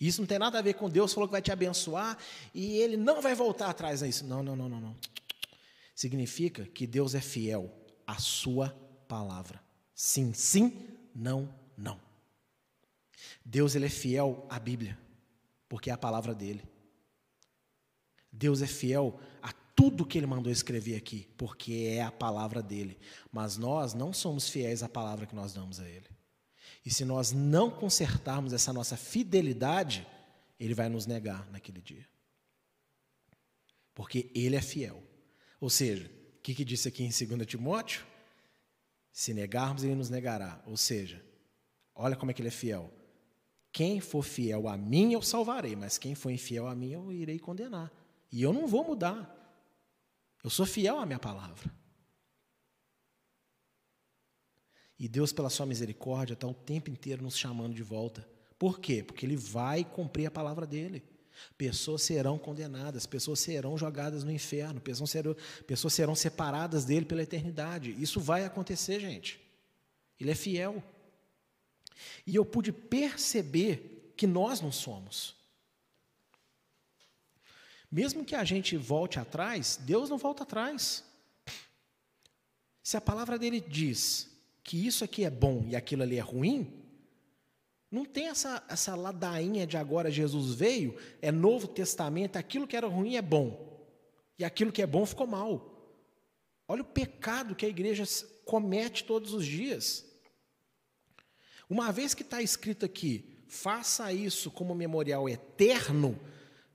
[0.00, 2.18] Isso não tem nada a ver com Deus falou que vai te abençoar
[2.52, 4.24] e ele não vai voltar atrás nisso.
[4.24, 4.96] Não, não, não, não, não.
[5.94, 7.72] Significa que Deus é fiel
[8.04, 8.70] a sua
[9.06, 9.62] palavra.
[9.94, 12.00] Sim, sim, não, não.
[13.44, 14.98] Deus ele é fiel à Bíblia,
[15.68, 16.64] porque é a palavra dele.
[18.32, 19.20] Deus é fiel
[19.74, 22.98] tudo que ele mandou escrever aqui, porque é a palavra dele.
[23.30, 26.06] Mas nós não somos fiéis à palavra que nós damos a ele.
[26.84, 30.06] E se nós não consertarmos essa nossa fidelidade,
[30.58, 32.06] ele vai nos negar naquele dia.
[33.94, 35.02] Porque ele é fiel.
[35.60, 38.04] Ou seja, o que, que disse aqui em 2 Timóteo?
[39.12, 40.60] Se negarmos, ele nos negará.
[40.66, 41.24] Ou seja,
[41.94, 42.92] olha como é que ele é fiel.
[43.70, 47.38] Quem for fiel a mim, eu salvarei, mas quem for infiel a mim, eu irei
[47.38, 47.90] condenar.
[48.30, 49.41] E eu não vou mudar.
[50.42, 51.70] Eu sou fiel à minha palavra.
[54.98, 58.28] E Deus, pela sua misericórdia, está o tempo inteiro nos chamando de volta.
[58.58, 59.02] Por quê?
[59.02, 61.02] Porque Ele vai cumprir a palavra dele.
[61.56, 65.34] Pessoas serão condenadas, pessoas serão jogadas no inferno, pessoas serão,
[65.66, 67.90] pessoas serão separadas dele pela eternidade.
[68.00, 69.40] Isso vai acontecer, gente.
[70.20, 70.82] Ele é fiel.
[72.26, 75.34] E eu pude perceber que nós não somos.
[77.92, 81.04] Mesmo que a gente volte atrás, Deus não volta atrás.
[82.82, 84.30] Se a palavra dele diz
[84.64, 86.72] que isso aqui é bom e aquilo ali é ruim,
[87.90, 92.86] não tem essa, essa ladainha de agora Jesus veio, é Novo Testamento, aquilo que era
[92.86, 93.86] ruim é bom,
[94.38, 95.68] e aquilo que é bom ficou mal.
[96.66, 98.04] Olha o pecado que a igreja
[98.46, 100.06] comete todos os dias.
[101.68, 106.18] Uma vez que está escrito aqui, faça isso como memorial eterno,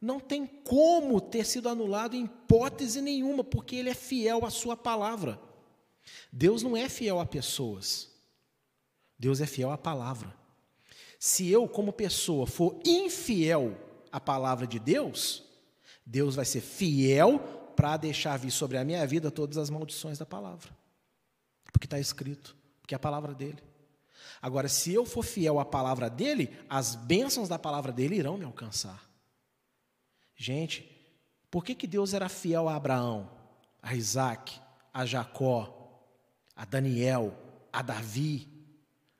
[0.01, 4.77] não tem como ter sido anulado em hipótese nenhuma, porque ele é fiel à sua
[4.77, 5.39] palavra.
[6.31, 8.09] Deus não é fiel a pessoas,
[9.17, 10.33] Deus é fiel à palavra.
[11.19, 13.75] Se eu, como pessoa, for infiel
[14.11, 15.43] à palavra de Deus,
[16.05, 17.39] Deus vai ser fiel
[17.75, 20.75] para deixar vir sobre a minha vida todas as maldições da palavra.
[21.71, 23.61] Porque está escrito, porque é a palavra dele.
[24.41, 28.45] Agora, se eu for fiel à palavra dele, as bênçãos da palavra dele irão me
[28.45, 29.06] alcançar.
[30.37, 30.87] Gente,
[31.49, 33.29] por que, que Deus era fiel a Abraão,
[33.81, 34.61] a Isaac,
[34.93, 36.03] a Jacó,
[36.55, 37.35] a Daniel,
[37.73, 38.47] a Davi,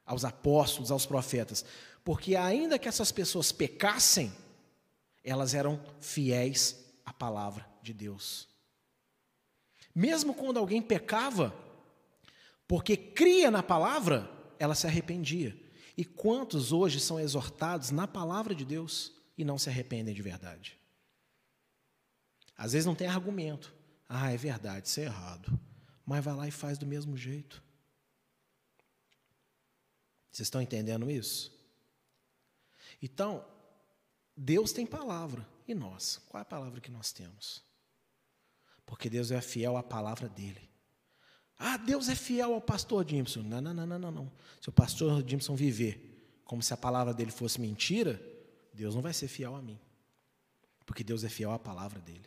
[0.05, 1.65] aos apóstolos, aos profetas?
[2.03, 4.32] Porque ainda que essas pessoas pecassem,
[5.24, 8.47] elas eram fiéis à palavra de Deus.
[9.93, 11.53] Mesmo quando alguém pecava,
[12.68, 15.57] porque cria na palavra, ela se arrependia.
[15.97, 20.78] E quantos hoje são exortados na palavra de Deus e não se arrependem de verdade?
[22.58, 23.74] Às vezes não tem argumento.
[24.10, 25.60] Ah, é verdade, isso é errado.
[26.05, 27.62] Mas vai lá e faz do mesmo jeito.
[30.32, 31.51] Vocês estão entendendo isso?
[33.01, 33.45] Então,
[34.36, 35.47] Deus tem palavra.
[35.68, 36.22] E nós?
[36.30, 37.62] Qual é a palavra que nós temos?
[38.86, 40.70] Porque Deus é fiel à palavra dele.
[41.60, 43.41] Ah, Deus é fiel ao pastor Jimson.
[43.41, 44.32] Não, não, não, não, não.
[44.62, 48.22] Se o pastor Jimson viver como se a palavra dele fosse mentira,
[48.74, 49.80] Deus não vai ser fiel a mim.
[50.86, 52.26] Porque Deus é fiel à palavra dele.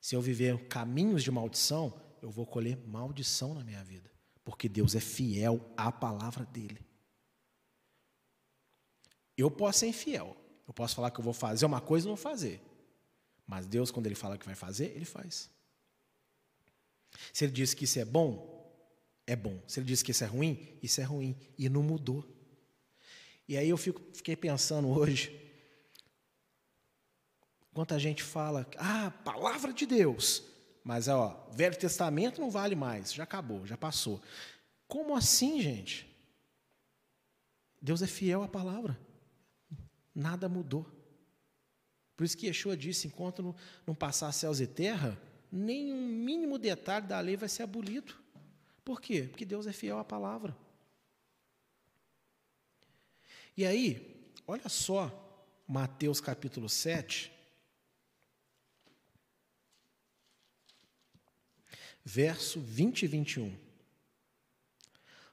[0.00, 4.10] Se eu viver caminhos de maldição, eu vou colher maldição na minha vida.
[4.44, 6.78] Porque Deus é fiel à palavra dele.
[9.36, 10.36] Eu posso ser infiel.
[10.66, 12.60] Eu posso falar que eu vou fazer uma coisa e não fazer.
[13.46, 15.50] Mas Deus, quando Ele fala que vai fazer, Ele faz.
[17.32, 18.72] Se Ele diz que isso é bom,
[19.26, 19.60] é bom.
[19.66, 21.36] Se Ele diz que isso é ruim, isso é ruim.
[21.58, 22.24] E não mudou.
[23.48, 25.49] E aí eu fico, fiquei pensando hoje,
[27.72, 30.42] Quanta gente fala, ah, palavra de Deus.
[30.82, 34.20] Mas, ó, Velho Testamento não vale mais, já acabou, já passou.
[34.88, 36.10] Como assim, gente?
[37.80, 38.98] Deus é fiel à palavra.
[40.14, 40.84] Nada mudou.
[42.16, 43.54] Por isso que Yeshua disse: enquanto
[43.86, 45.18] não, passar céus e terra,
[45.50, 48.14] nenhum mínimo detalhe da lei vai ser abolido.
[48.84, 49.28] Por quê?
[49.30, 50.56] Porque Deus é fiel à palavra.
[53.56, 55.10] E aí, olha só,
[55.66, 57.32] Mateus capítulo 7,
[62.04, 63.56] verso 20 e 21.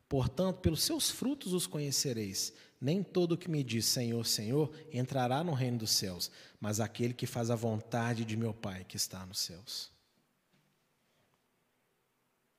[0.08, 2.54] Portanto, pelos seus frutos os conhecereis.
[2.80, 7.26] Nem todo que me diz Senhor, Senhor entrará no reino dos céus, mas aquele que
[7.26, 9.92] faz a vontade de meu Pai que está nos céus.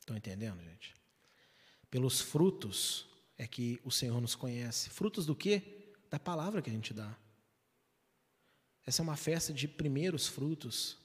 [0.00, 0.94] Estão entendendo, gente?
[1.90, 3.06] Pelos frutos
[3.36, 4.90] é que o Senhor nos conhece.
[4.90, 5.92] Frutos do quê?
[6.10, 7.16] Da palavra que a gente dá.
[8.84, 10.96] Essa é uma festa de primeiros frutos.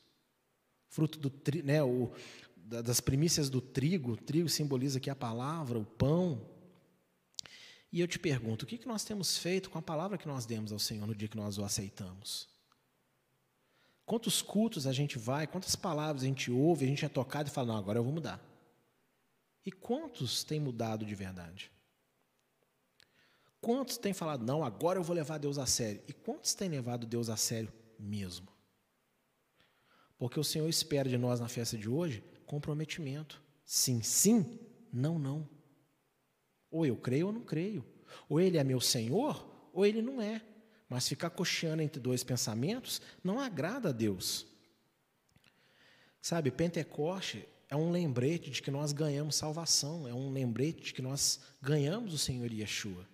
[0.89, 1.31] Fruto do
[1.63, 2.11] né, o,
[2.63, 4.13] das primícias do trigo.
[4.13, 6.49] O trigo simboliza aqui a palavra, o pão.
[7.91, 10.71] E eu te pergunto, o que nós temos feito com a palavra que nós demos
[10.71, 12.49] ao Senhor no dia que nós o aceitamos?
[14.05, 17.51] Quantos cultos a gente vai, quantas palavras a gente ouve, a gente é tocado e
[17.51, 18.43] fala, não, agora eu vou mudar.
[19.65, 21.71] E quantos têm mudado de verdade?
[23.61, 26.01] Quantos têm falado, não, agora eu vou levar Deus a sério?
[26.07, 28.47] E quantos têm levado Deus a sério mesmo?
[30.17, 32.23] Porque o Senhor espera de nós na festa de hoje
[32.53, 33.41] comprometimento.
[33.65, 34.59] Sim, sim,
[34.91, 35.49] não, não.
[36.69, 37.83] Ou eu creio ou não creio.
[38.29, 40.39] Ou ele é meu Senhor, ou ele não é.
[40.87, 44.45] Mas ficar cocheando entre dois pensamentos não agrada a Deus.
[46.21, 51.01] Sabe, Pentecoste é um lembrete de que nós ganhamos salvação, é um lembrete de que
[51.01, 53.09] nós ganhamos o Senhor Yeshua.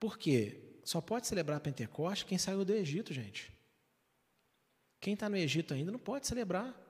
[0.00, 0.80] Por quê?
[0.82, 3.52] Só pode celebrar Pentecoste quem saiu do Egito, gente.
[5.00, 6.83] Quem está no Egito ainda não pode celebrar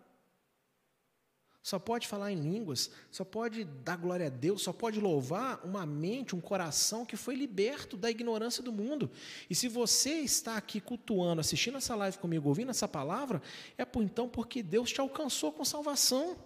[1.65, 5.87] só pode falar em línguas, só pode dar glória a Deus, só pode louvar uma
[5.87, 9.11] mente, um coração que foi liberto da ignorância do mundo.
[9.49, 13.41] E se você está aqui cultuando, assistindo essa live comigo, ouvindo essa palavra,
[13.79, 16.37] é por então porque Deus te alcançou com salvação.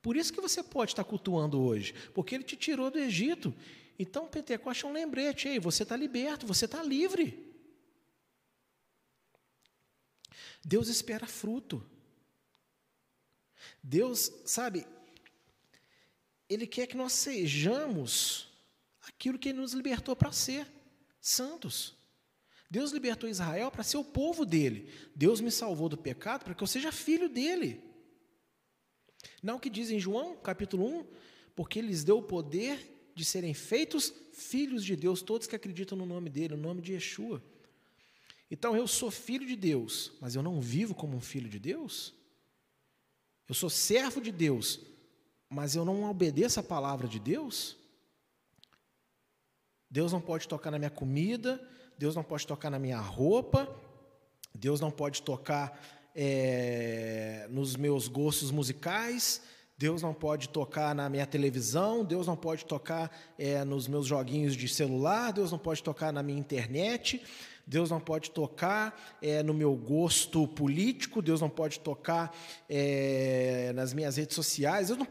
[0.00, 3.52] Por isso que você pode estar cultuando hoje, porque Ele te tirou do Egito.
[3.98, 7.52] Então, Pentecoste é um lembrete, ei, você está liberto, você está livre.
[10.64, 11.84] Deus espera fruto.
[13.82, 14.86] Deus, sabe,
[16.48, 18.48] Ele quer que nós sejamos
[19.06, 20.66] aquilo que Ele nos libertou para ser,
[21.20, 21.96] santos.
[22.70, 24.88] Deus libertou Israel para ser o povo dele.
[25.14, 27.82] Deus me salvou do pecado para que eu seja filho dele.
[29.42, 31.06] Não o que diz em João, capítulo 1,
[31.56, 35.98] porque ele lhes deu o poder de serem feitos filhos de Deus, todos que acreditam
[35.98, 37.42] no nome dele, no nome de Yeshua.
[38.50, 42.14] Então eu sou filho de Deus, mas eu não vivo como um filho de Deus?
[43.50, 44.78] Eu sou servo de Deus,
[45.48, 47.76] mas eu não obedeço a palavra de Deus?
[49.90, 51.60] Deus não pode tocar na minha comida,
[51.98, 53.68] Deus não pode tocar na minha roupa,
[54.54, 55.84] Deus não pode tocar
[56.14, 59.42] é, nos meus gostos musicais,
[59.76, 64.54] Deus não pode tocar na minha televisão, Deus não pode tocar é, nos meus joguinhos
[64.54, 67.20] de celular, Deus não pode tocar na minha internet,
[67.70, 72.36] Deus não pode tocar é, no meu gosto político, Deus não pode tocar
[72.68, 74.90] é, nas minhas redes sociais.
[74.90, 75.06] Não,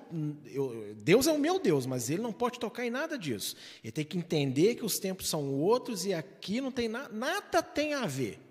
[0.46, 3.56] eu, Deus é o meu Deus, mas Ele não pode tocar em nada disso.
[3.82, 7.64] Ele tem que entender que os tempos são outros e aqui não tem na, nada
[7.64, 8.42] tem a ver.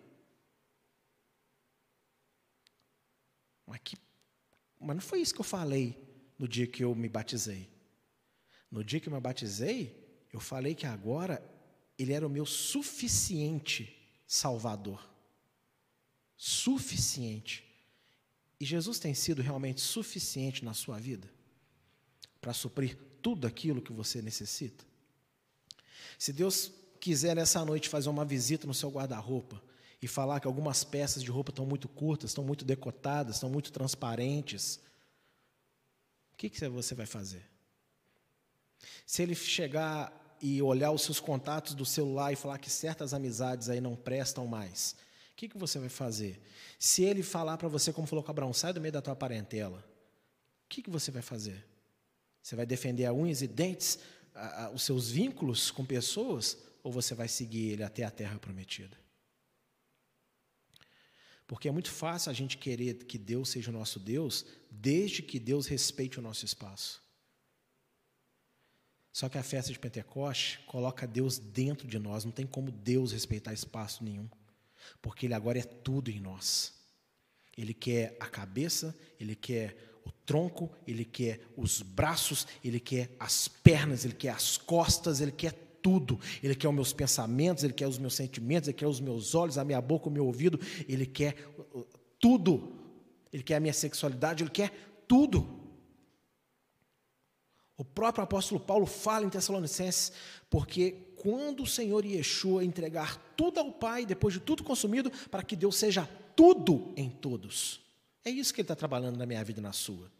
[3.66, 3.98] Mas, que,
[4.80, 5.94] mas não foi isso que eu falei
[6.38, 7.68] no dia que eu me batizei.
[8.70, 10.02] No dia que eu me batizei,
[10.32, 11.44] eu falei que agora
[11.98, 13.97] ele era o meu suficiente
[14.28, 15.02] Salvador.
[16.36, 17.64] Suficiente.
[18.60, 21.28] E Jesus tem sido realmente suficiente na sua vida
[22.40, 24.84] para suprir tudo aquilo que você necessita?
[26.18, 26.70] Se Deus
[27.00, 29.62] quiser nessa noite fazer uma visita no seu guarda-roupa
[30.00, 33.72] e falar que algumas peças de roupa estão muito curtas, estão muito decotadas, estão muito
[33.72, 34.80] transparentes,
[36.32, 37.44] o que, que você vai fazer?
[39.04, 43.68] Se ele chegar e olhar os seus contatos do celular e falar que certas amizades
[43.68, 44.96] aí não prestam mais,
[45.32, 46.40] o que, que você vai fazer?
[46.78, 49.78] Se ele falar para você, como falou com Abraão, sai do meio da tua parentela,
[50.64, 51.64] o que, que você vai fazer?
[52.42, 53.98] Você vai defender a unhas e dentes,
[54.34, 58.38] a, a, os seus vínculos com pessoas, ou você vai seguir ele até a terra
[58.38, 58.96] prometida?
[61.46, 65.40] Porque é muito fácil a gente querer que Deus seja o nosso Deus, desde que
[65.40, 67.02] Deus respeite o nosso espaço.
[69.12, 73.12] Só que a festa de Pentecoste coloca Deus dentro de nós, não tem como Deus
[73.12, 74.28] respeitar espaço nenhum.
[75.02, 76.72] porque Ele agora é tudo em nós.
[77.56, 83.48] Ele quer a cabeça, Ele quer o tronco, Ele quer os braços, Ele quer as
[83.48, 85.52] pernas, Ele quer as costas, Ele quer
[85.82, 86.20] tudo.
[86.42, 89.58] Ele quer os meus pensamentos, Ele quer os meus sentimentos, Ele quer os meus olhos,
[89.58, 91.34] a minha boca, o meu ouvido, Ele quer
[92.20, 92.72] tudo.
[93.32, 94.72] Ele quer a minha sexualidade, Ele quer
[95.08, 95.57] tudo.
[97.78, 100.12] O próprio apóstolo Paulo fala em Tessalonicenses,
[100.50, 105.54] porque quando o Senhor Yeshua entregar tudo ao Pai, depois de tudo consumido, para que
[105.54, 106.04] Deus seja
[106.34, 107.80] tudo em todos.
[108.24, 110.10] É isso que Ele está trabalhando na minha vida e na sua.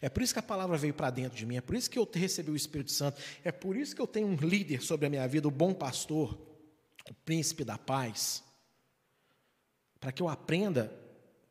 [0.00, 1.98] É por isso que a palavra veio para dentro de mim, é por isso que
[1.98, 5.10] eu recebi o Espírito Santo, é por isso que eu tenho um líder sobre a
[5.10, 6.36] minha vida, o bom pastor,
[7.08, 8.42] o príncipe da paz,
[10.00, 10.92] para que eu aprenda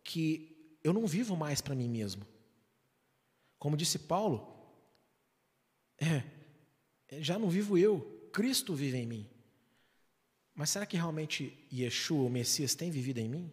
[0.03, 2.25] que eu não vivo mais para mim mesmo.
[3.57, 4.51] Como disse Paulo,
[6.02, 9.30] é, já não vivo eu, Cristo vive em mim.
[10.54, 13.52] Mas será que realmente Yeshua, o Messias, tem vivido em mim?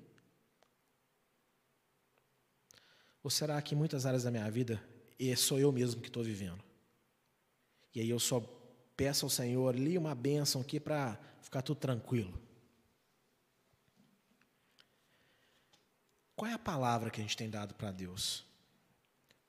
[3.23, 4.83] Ou será que em muitas áreas da minha vida
[5.37, 6.63] sou eu mesmo que estou vivendo?
[7.95, 8.41] E aí eu só
[8.97, 12.41] peço ao Senhor ali uma bênção aqui para ficar tudo tranquilo.
[16.35, 18.48] Qual é a palavra que a gente tem dado para Deus?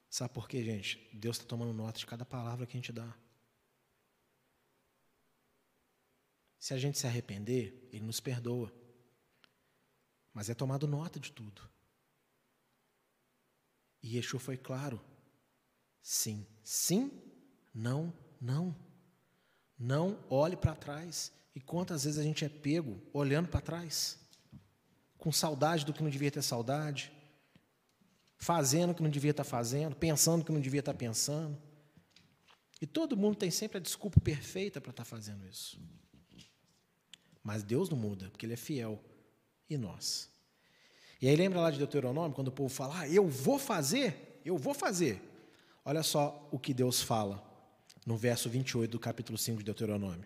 [0.10, 1.10] Sabe por quê, gente?
[1.14, 3.16] Deus está tomando nota de cada palavra que a gente dá.
[6.58, 8.74] Se a gente se arrepender, Ele nos perdoa.
[10.34, 11.62] Mas é tomado nota de tudo.
[14.02, 15.00] E Yeshua foi claro.
[16.02, 17.12] Sim, sim,
[17.74, 18.76] não, não.
[19.78, 21.32] Não olhe para trás.
[21.54, 24.18] E quantas vezes a gente é pego olhando para trás,
[25.18, 27.12] com saudade do que não devia ter saudade,
[28.40, 31.56] fazendo o que não devia estar fazendo, pensando o que não devia estar pensando.
[32.82, 35.78] E todo mundo tem sempre a desculpa perfeita para estar fazendo isso.
[37.44, 38.98] Mas Deus não muda, porque Ele é fiel.
[39.70, 40.30] E nós?
[41.22, 44.58] E aí lembra lá de Deuteronômio, quando o povo fala, ah, eu vou fazer, eu
[44.58, 45.22] vou fazer.
[45.84, 47.44] Olha só o que Deus fala
[48.06, 50.26] no verso 28 do capítulo 5 de Deuteronômio.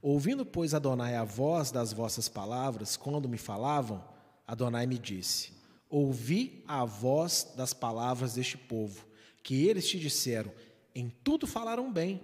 [0.00, 4.02] Ouvindo, pois, Adonai a voz das vossas palavras, quando me falavam,
[4.46, 5.59] Adonai me disse:
[5.90, 9.04] Ouvi a voz das palavras deste povo,
[9.42, 10.52] que eles te disseram,
[10.94, 12.20] em tudo falaram bem.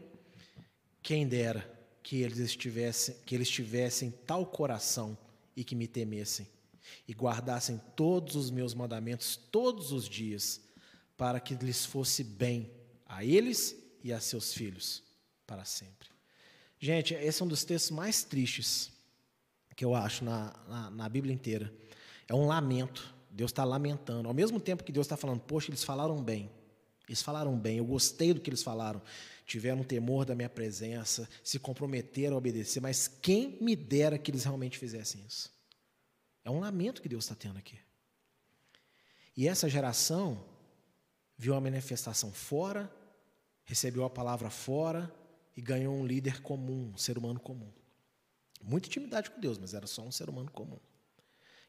[1.02, 1.68] Quem dera
[2.00, 5.18] que eles estivessem, que eles tivessem tal coração
[5.56, 6.46] e que me temessem
[7.08, 10.60] e guardassem todos os meus mandamentos todos os dias,
[11.16, 12.70] para que lhes fosse bem
[13.06, 15.02] a eles e a seus filhos
[15.44, 16.08] para sempre.
[16.78, 18.92] Gente, esse é um dos textos mais tristes
[19.74, 21.74] que eu acho na, na, na Bíblia inteira.
[22.28, 24.28] É um lamento Deus está lamentando.
[24.28, 26.50] Ao mesmo tempo que Deus está falando, poxa, eles falaram bem.
[27.06, 29.00] Eles falaram bem, eu gostei do que eles falaram.
[29.44, 34.42] Tiveram temor da minha presença, se comprometeram a obedecer, mas quem me dera que eles
[34.42, 35.52] realmente fizessem isso?
[36.44, 37.78] É um lamento que Deus está tendo aqui.
[39.36, 40.42] E essa geração
[41.36, 42.90] viu a manifestação fora,
[43.66, 45.14] recebeu a palavra fora
[45.54, 47.70] e ganhou um líder comum, um ser humano comum.
[48.62, 50.78] Muita intimidade com Deus, mas era só um ser humano comum.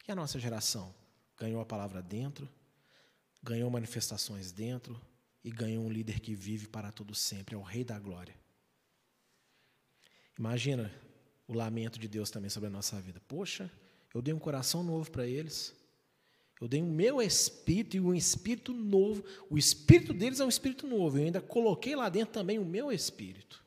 [0.07, 0.95] E a nossa geração?
[1.38, 2.50] Ganhou a palavra dentro,
[3.42, 5.00] ganhou manifestações dentro
[5.44, 8.36] e ganhou um líder que vive para todo sempre, é o Rei da Glória.
[10.38, 10.92] Imagina
[11.48, 13.22] o lamento de Deus também sobre a nossa vida.
[13.28, 13.72] Poxa,
[14.14, 15.74] eu dei um coração novo para eles.
[16.60, 19.24] Eu dei o meu espírito e um espírito novo.
[19.50, 21.18] O espírito deles é um espírito novo.
[21.18, 23.66] Eu ainda coloquei lá dentro também o meu espírito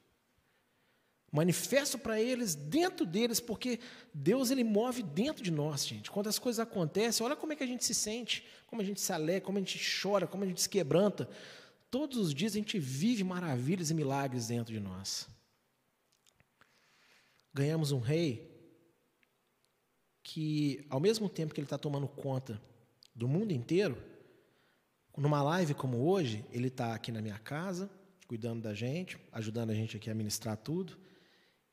[1.33, 3.78] manifesto para eles, dentro deles, porque
[4.12, 6.11] Deus ele move dentro de nós, gente.
[6.11, 9.01] Quando as coisas acontecem, olha como é que a gente se sente, como a gente
[9.01, 11.28] se alegra, como a gente chora, como a gente se quebranta.
[11.91, 15.28] Todos os dias a gente vive maravilhas e milagres dentro de nós.
[17.55, 18.49] Ganhamos um rei
[20.22, 22.61] que, ao mesmo tempo que ele está tomando conta
[23.14, 24.01] do mundo inteiro,
[25.16, 27.91] numa live como hoje, ele está aqui na minha casa,
[28.26, 30.97] cuidando da gente, ajudando a gente aqui a ministrar tudo.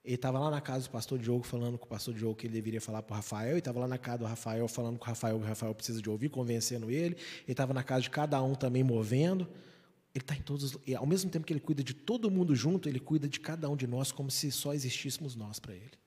[0.07, 2.53] Ele estava lá na casa do pastor Diogo falando com o pastor Diogo que ele
[2.53, 5.07] deveria falar para o Rafael, e estava lá na casa do Rafael falando com o
[5.07, 7.15] Rafael que o Rafael precisa de ouvir, convencendo ele.
[7.15, 9.43] Ele estava na casa de cada um também movendo.
[10.15, 10.77] Ele está em todos.
[10.87, 13.69] E ao mesmo tempo que ele cuida de todo mundo junto, ele cuida de cada
[13.69, 15.99] um de nós como se só existíssemos nós para ele.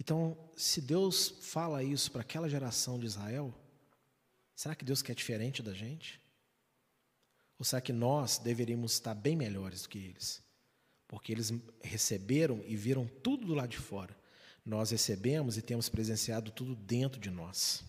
[0.00, 3.52] Então, se Deus fala isso para aquela geração de Israel,
[4.54, 6.18] será que Deus quer diferente da gente?
[7.58, 10.45] Ou será que nós deveríamos estar bem melhores do que eles?
[11.08, 11.52] Porque eles
[11.82, 14.16] receberam e viram tudo do lado de fora.
[14.64, 17.84] Nós recebemos e temos presenciado tudo dentro de nós.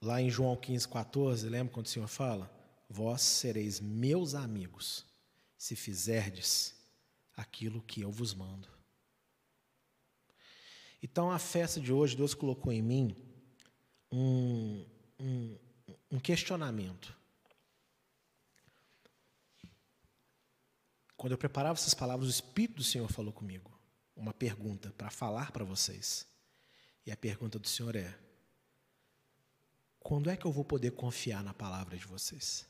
[0.00, 2.50] Lá em João 15, 14, lembra quando o Senhor fala?
[2.88, 5.06] Vós sereis meus amigos,
[5.56, 6.74] se fizerdes
[7.36, 8.68] aquilo que eu vos mando.
[11.02, 13.16] Então, a festa de hoje, Deus colocou em mim
[14.10, 14.84] um,
[15.18, 15.58] um,
[16.10, 17.16] um questionamento.
[21.22, 23.70] Quando eu preparava essas palavras, o Espírito do Senhor falou comigo
[24.16, 26.26] uma pergunta para falar para vocês.
[27.06, 28.18] E a pergunta do Senhor é:
[30.00, 32.68] quando é que eu vou poder confiar na palavra de vocês?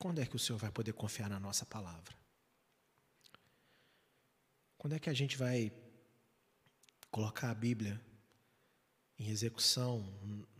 [0.00, 2.12] Quando é que o Senhor vai poder confiar na nossa palavra?
[4.76, 5.70] Quando é que a gente vai
[7.08, 8.04] colocar a Bíblia
[9.20, 10.02] em execução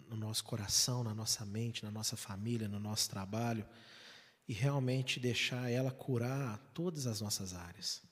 [0.06, 3.66] no nosso coração, na nossa mente, na nossa família, no nosso trabalho
[4.46, 8.02] e realmente deixar ela curar todas as nossas áreas?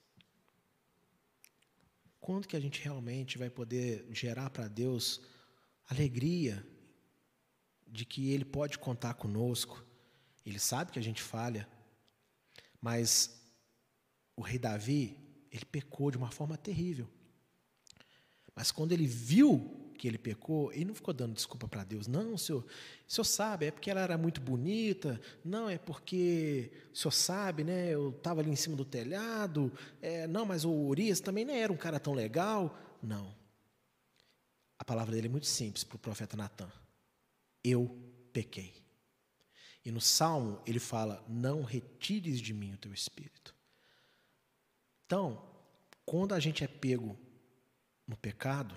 [2.19, 5.21] Quando que a gente realmente vai poder gerar para Deus
[5.87, 6.67] alegria
[7.87, 9.85] de que Ele pode contar conosco,
[10.47, 11.69] ele sabe que a gente falha,
[12.81, 13.39] mas
[14.35, 15.15] o rei Davi,
[15.53, 17.07] ele pecou de uma forma terrível.
[18.55, 22.07] Mas quando ele viu que ele pecou, ele não ficou dando desculpa para Deus.
[22.07, 25.21] Não, senhor, o senhor sabe, é porque ela era muito bonita.
[25.45, 27.91] Não, é porque o senhor sabe, né?
[27.91, 29.73] Eu estava ali em cima do telhado.
[30.01, 32.79] É, não, mas o Urias também nem era um cara tão legal.
[33.03, 33.35] Não.
[34.79, 36.71] A palavra dele é muito simples para o profeta Natan.
[37.65, 37.95] Eu
[38.33, 38.73] pequei.
[39.85, 43.55] E no Salmo ele fala: Não retires de mim o teu espírito.
[45.07, 45.45] Então,
[46.07, 47.19] quando a gente é pego
[48.07, 48.75] no pecado,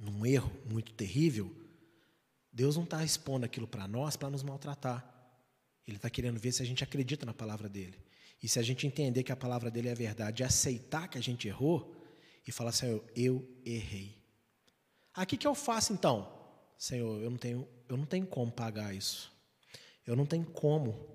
[0.00, 1.54] num erro muito terrível,
[2.50, 5.06] Deus não está expondo aquilo para nós para nos maltratar.
[5.86, 7.96] Ele está querendo ver se a gente acredita na palavra dele.
[8.42, 11.46] E se a gente entender que a palavra dele é verdade, aceitar que a gente
[11.46, 11.94] errou
[12.46, 14.16] e falar, Senhor, eu errei.
[15.14, 16.32] Aqui que eu faço então?
[16.78, 19.30] Senhor, eu não tenho, eu não tenho como pagar isso.
[20.06, 21.06] Eu não tenho como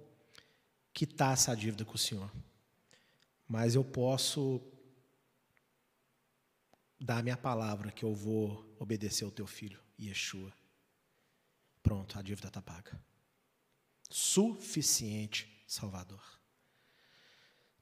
[0.94, 2.32] quitar essa dívida com o Senhor.
[3.48, 4.62] Mas eu posso
[7.00, 10.54] dar a minha palavra que eu vou obedecer ao teu filho, Yeshua.
[11.84, 13.00] Pronto, a dívida está paga.
[14.10, 16.24] Suficiente, Salvador.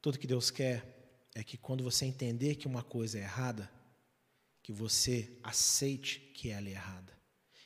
[0.01, 3.71] Tudo que Deus quer é que quando você entender que uma coisa é errada,
[4.61, 7.13] que você aceite que ela é errada.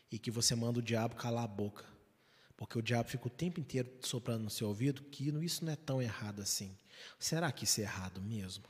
[0.10, 1.98] E que você manda o diabo calar a boca
[2.58, 5.76] porque o diabo fica o tempo inteiro soprando no seu ouvido que isso não é
[5.76, 6.76] tão errado assim.
[7.20, 8.66] Será que isso é errado mesmo?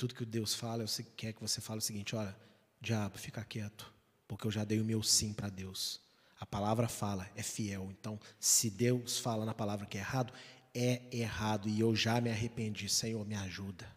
[0.00, 2.34] Tudo que Deus fala, eu quer que você fale o seguinte: olha,
[2.80, 3.92] diabo, fica quieto,
[4.26, 6.00] porque eu já dei o meu sim para Deus.
[6.38, 7.90] A palavra fala, é fiel.
[7.90, 10.32] Então, se Deus fala na palavra que é errado,
[10.74, 12.88] é errado e eu já me arrependi.
[12.88, 13.94] Senhor, me ajuda.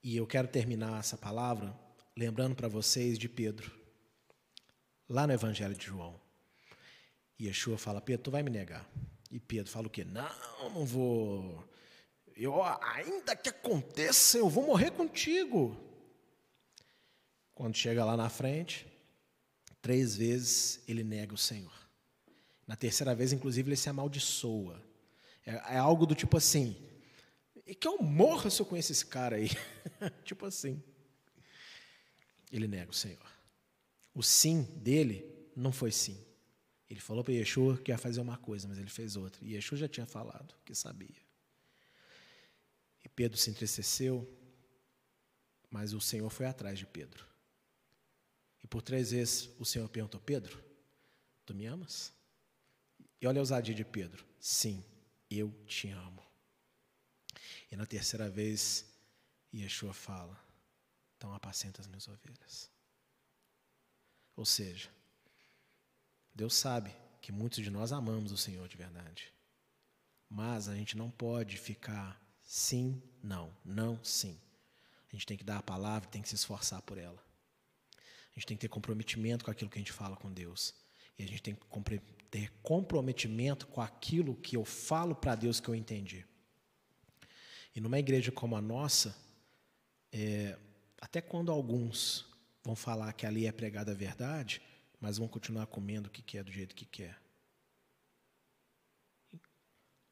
[0.00, 1.76] E eu quero terminar essa palavra
[2.16, 3.76] lembrando para vocês de Pedro
[5.08, 6.20] lá no Evangelho de João.
[7.40, 8.88] E Yeshua fala: Pedro, tu vai me negar.
[9.32, 10.04] E Pedro fala o quê?
[10.04, 11.73] Não, não vou.
[12.36, 15.76] Eu, ainda que aconteça, eu vou morrer contigo.
[17.54, 18.86] Quando chega lá na frente,
[19.80, 21.72] três vezes ele nega o Senhor.
[22.66, 24.82] Na terceira vez, inclusive, ele se amaldiçoa.
[25.46, 26.76] É, é algo do tipo assim:
[27.66, 29.50] e que eu morra se eu conhecer esse cara aí.
[30.24, 30.82] tipo assim.
[32.50, 33.26] Ele nega o Senhor.
[34.14, 35.24] O sim dele
[35.56, 36.18] não foi sim.
[36.88, 39.44] Ele falou para Yeshua que ia fazer uma coisa, mas ele fez outra.
[39.44, 41.23] E Yeshua já tinha falado que sabia.
[43.14, 44.28] Pedro se entristeceu,
[45.70, 47.26] mas o Senhor foi atrás de Pedro.
[48.62, 50.62] E por três vezes o Senhor perguntou: Pedro,
[51.44, 52.12] tu me amas?
[53.20, 54.84] E olha a ousadia de Pedro: Sim,
[55.30, 56.24] eu te amo.
[57.70, 58.86] E na terceira vez,
[59.52, 60.42] Yeshua fala:
[61.16, 62.70] Então apacenta as minhas ovelhas.
[64.36, 64.90] Ou seja,
[66.34, 69.32] Deus sabe que muitos de nós amamos o Senhor de verdade.
[70.28, 74.38] Mas a gente não pode ficar sim, não, não, sim.
[75.08, 77.22] A gente tem que dar a palavra, tem que se esforçar por ela.
[77.96, 80.74] A gente tem que ter comprometimento com aquilo que a gente fala com Deus.
[81.18, 85.68] E a gente tem que ter comprometimento com aquilo que eu falo para Deus que
[85.68, 86.26] eu entendi.
[87.74, 89.16] E numa igreja como a nossa,
[90.12, 90.58] é,
[91.00, 92.26] até quando alguns
[92.64, 94.60] vão falar que ali é pregada a verdade,
[95.00, 97.20] mas vão continuar comendo o que quer do jeito que quer.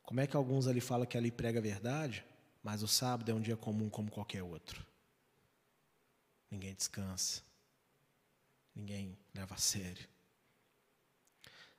[0.02, 2.24] Como é que alguns ali falam que ali prega a verdade,
[2.62, 4.84] mas o sábado é um dia comum como qualquer outro?
[6.50, 7.42] Ninguém descansa.
[8.74, 10.08] Ninguém leva a sério.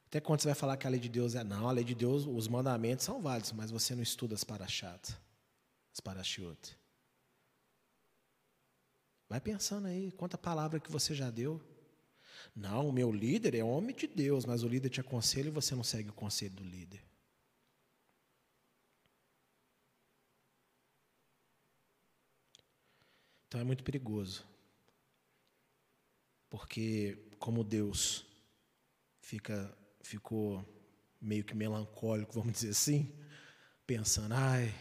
[0.08, 1.44] Até quando você vai falar que a lei de Deus é.
[1.44, 5.18] Não, a lei de Deus, os mandamentos são válidos, mas você não estuda as parashat,
[5.92, 6.78] as parashiot.
[9.28, 11.60] Vai pensando aí, quanta palavra que você já deu.
[12.56, 15.76] Não, o meu líder é homem de Deus, mas o líder te aconselha e você
[15.76, 17.04] não segue o conselho do líder.
[23.54, 24.44] Então é muito perigoso.
[26.50, 28.26] Porque como Deus
[29.20, 30.66] fica ficou
[31.22, 33.14] meio que melancólico, vamos dizer assim,
[33.86, 34.74] pensando, ai,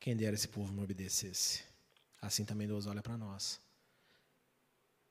[0.00, 1.62] quem dera esse povo não obedecesse.
[2.22, 3.60] Assim também Deus olha para nós.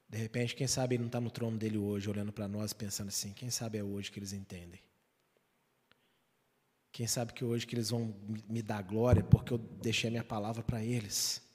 [0.09, 3.09] De repente, quem sabe ele não está no trono dele hoje, olhando para nós, pensando
[3.09, 4.81] assim: quem sabe é hoje que eles entendem?
[6.91, 8.15] Quem sabe que hoje que eles vão
[8.49, 11.50] me dar glória porque eu deixei a minha palavra para eles.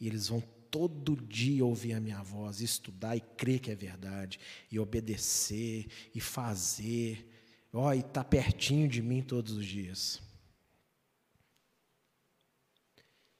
[0.00, 0.40] E eles vão
[0.70, 4.40] todo dia ouvir a minha voz, estudar e crer que é verdade,
[4.70, 7.28] e obedecer, e fazer,
[7.72, 10.22] ó, e estar tá pertinho de mim todos os dias.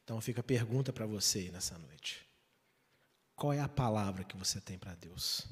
[0.05, 2.27] Então fica a pergunta para você nessa noite.
[3.37, 5.47] Qual é a palavra que você tem para Deus?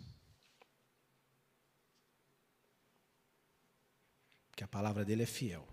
[4.51, 5.67] Porque a palavra dele é fiel.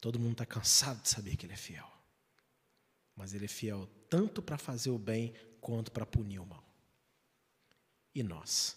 [0.00, 1.97] Todo mundo está cansado de saber que ele é fiel.
[3.18, 6.64] Mas ele é fiel tanto para fazer o bem quanto para punir o mal.
[8.14, 8.76] E nós?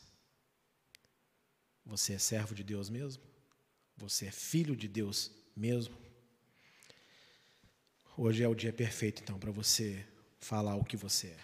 [1.86, 3.24] Você é servo de Deus mesmo?
[3.96, 5.96] Você é filho de Deus mesmo?
[8.18, 10.06] Hoje é o dia perfeito, então, para você
[10.40, 11.40] falar o que você é.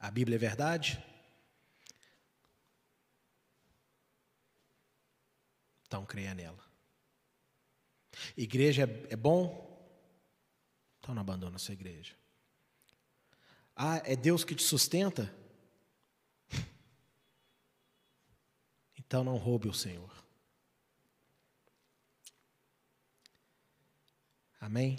[0.00, 1.04] A Bíblia é verdade?
[5.86, 6.64] Então creia nela.
[8.34, 9.67] Igreja é, é bom?
[11.08, 12.12] Então não abandona a sua igreja.
[13.74, 15.34] Ah, é Deus que te sustenta?
[18.94, 20.12] Então não roube o Senhor.
[24.60, 24.98] Amém?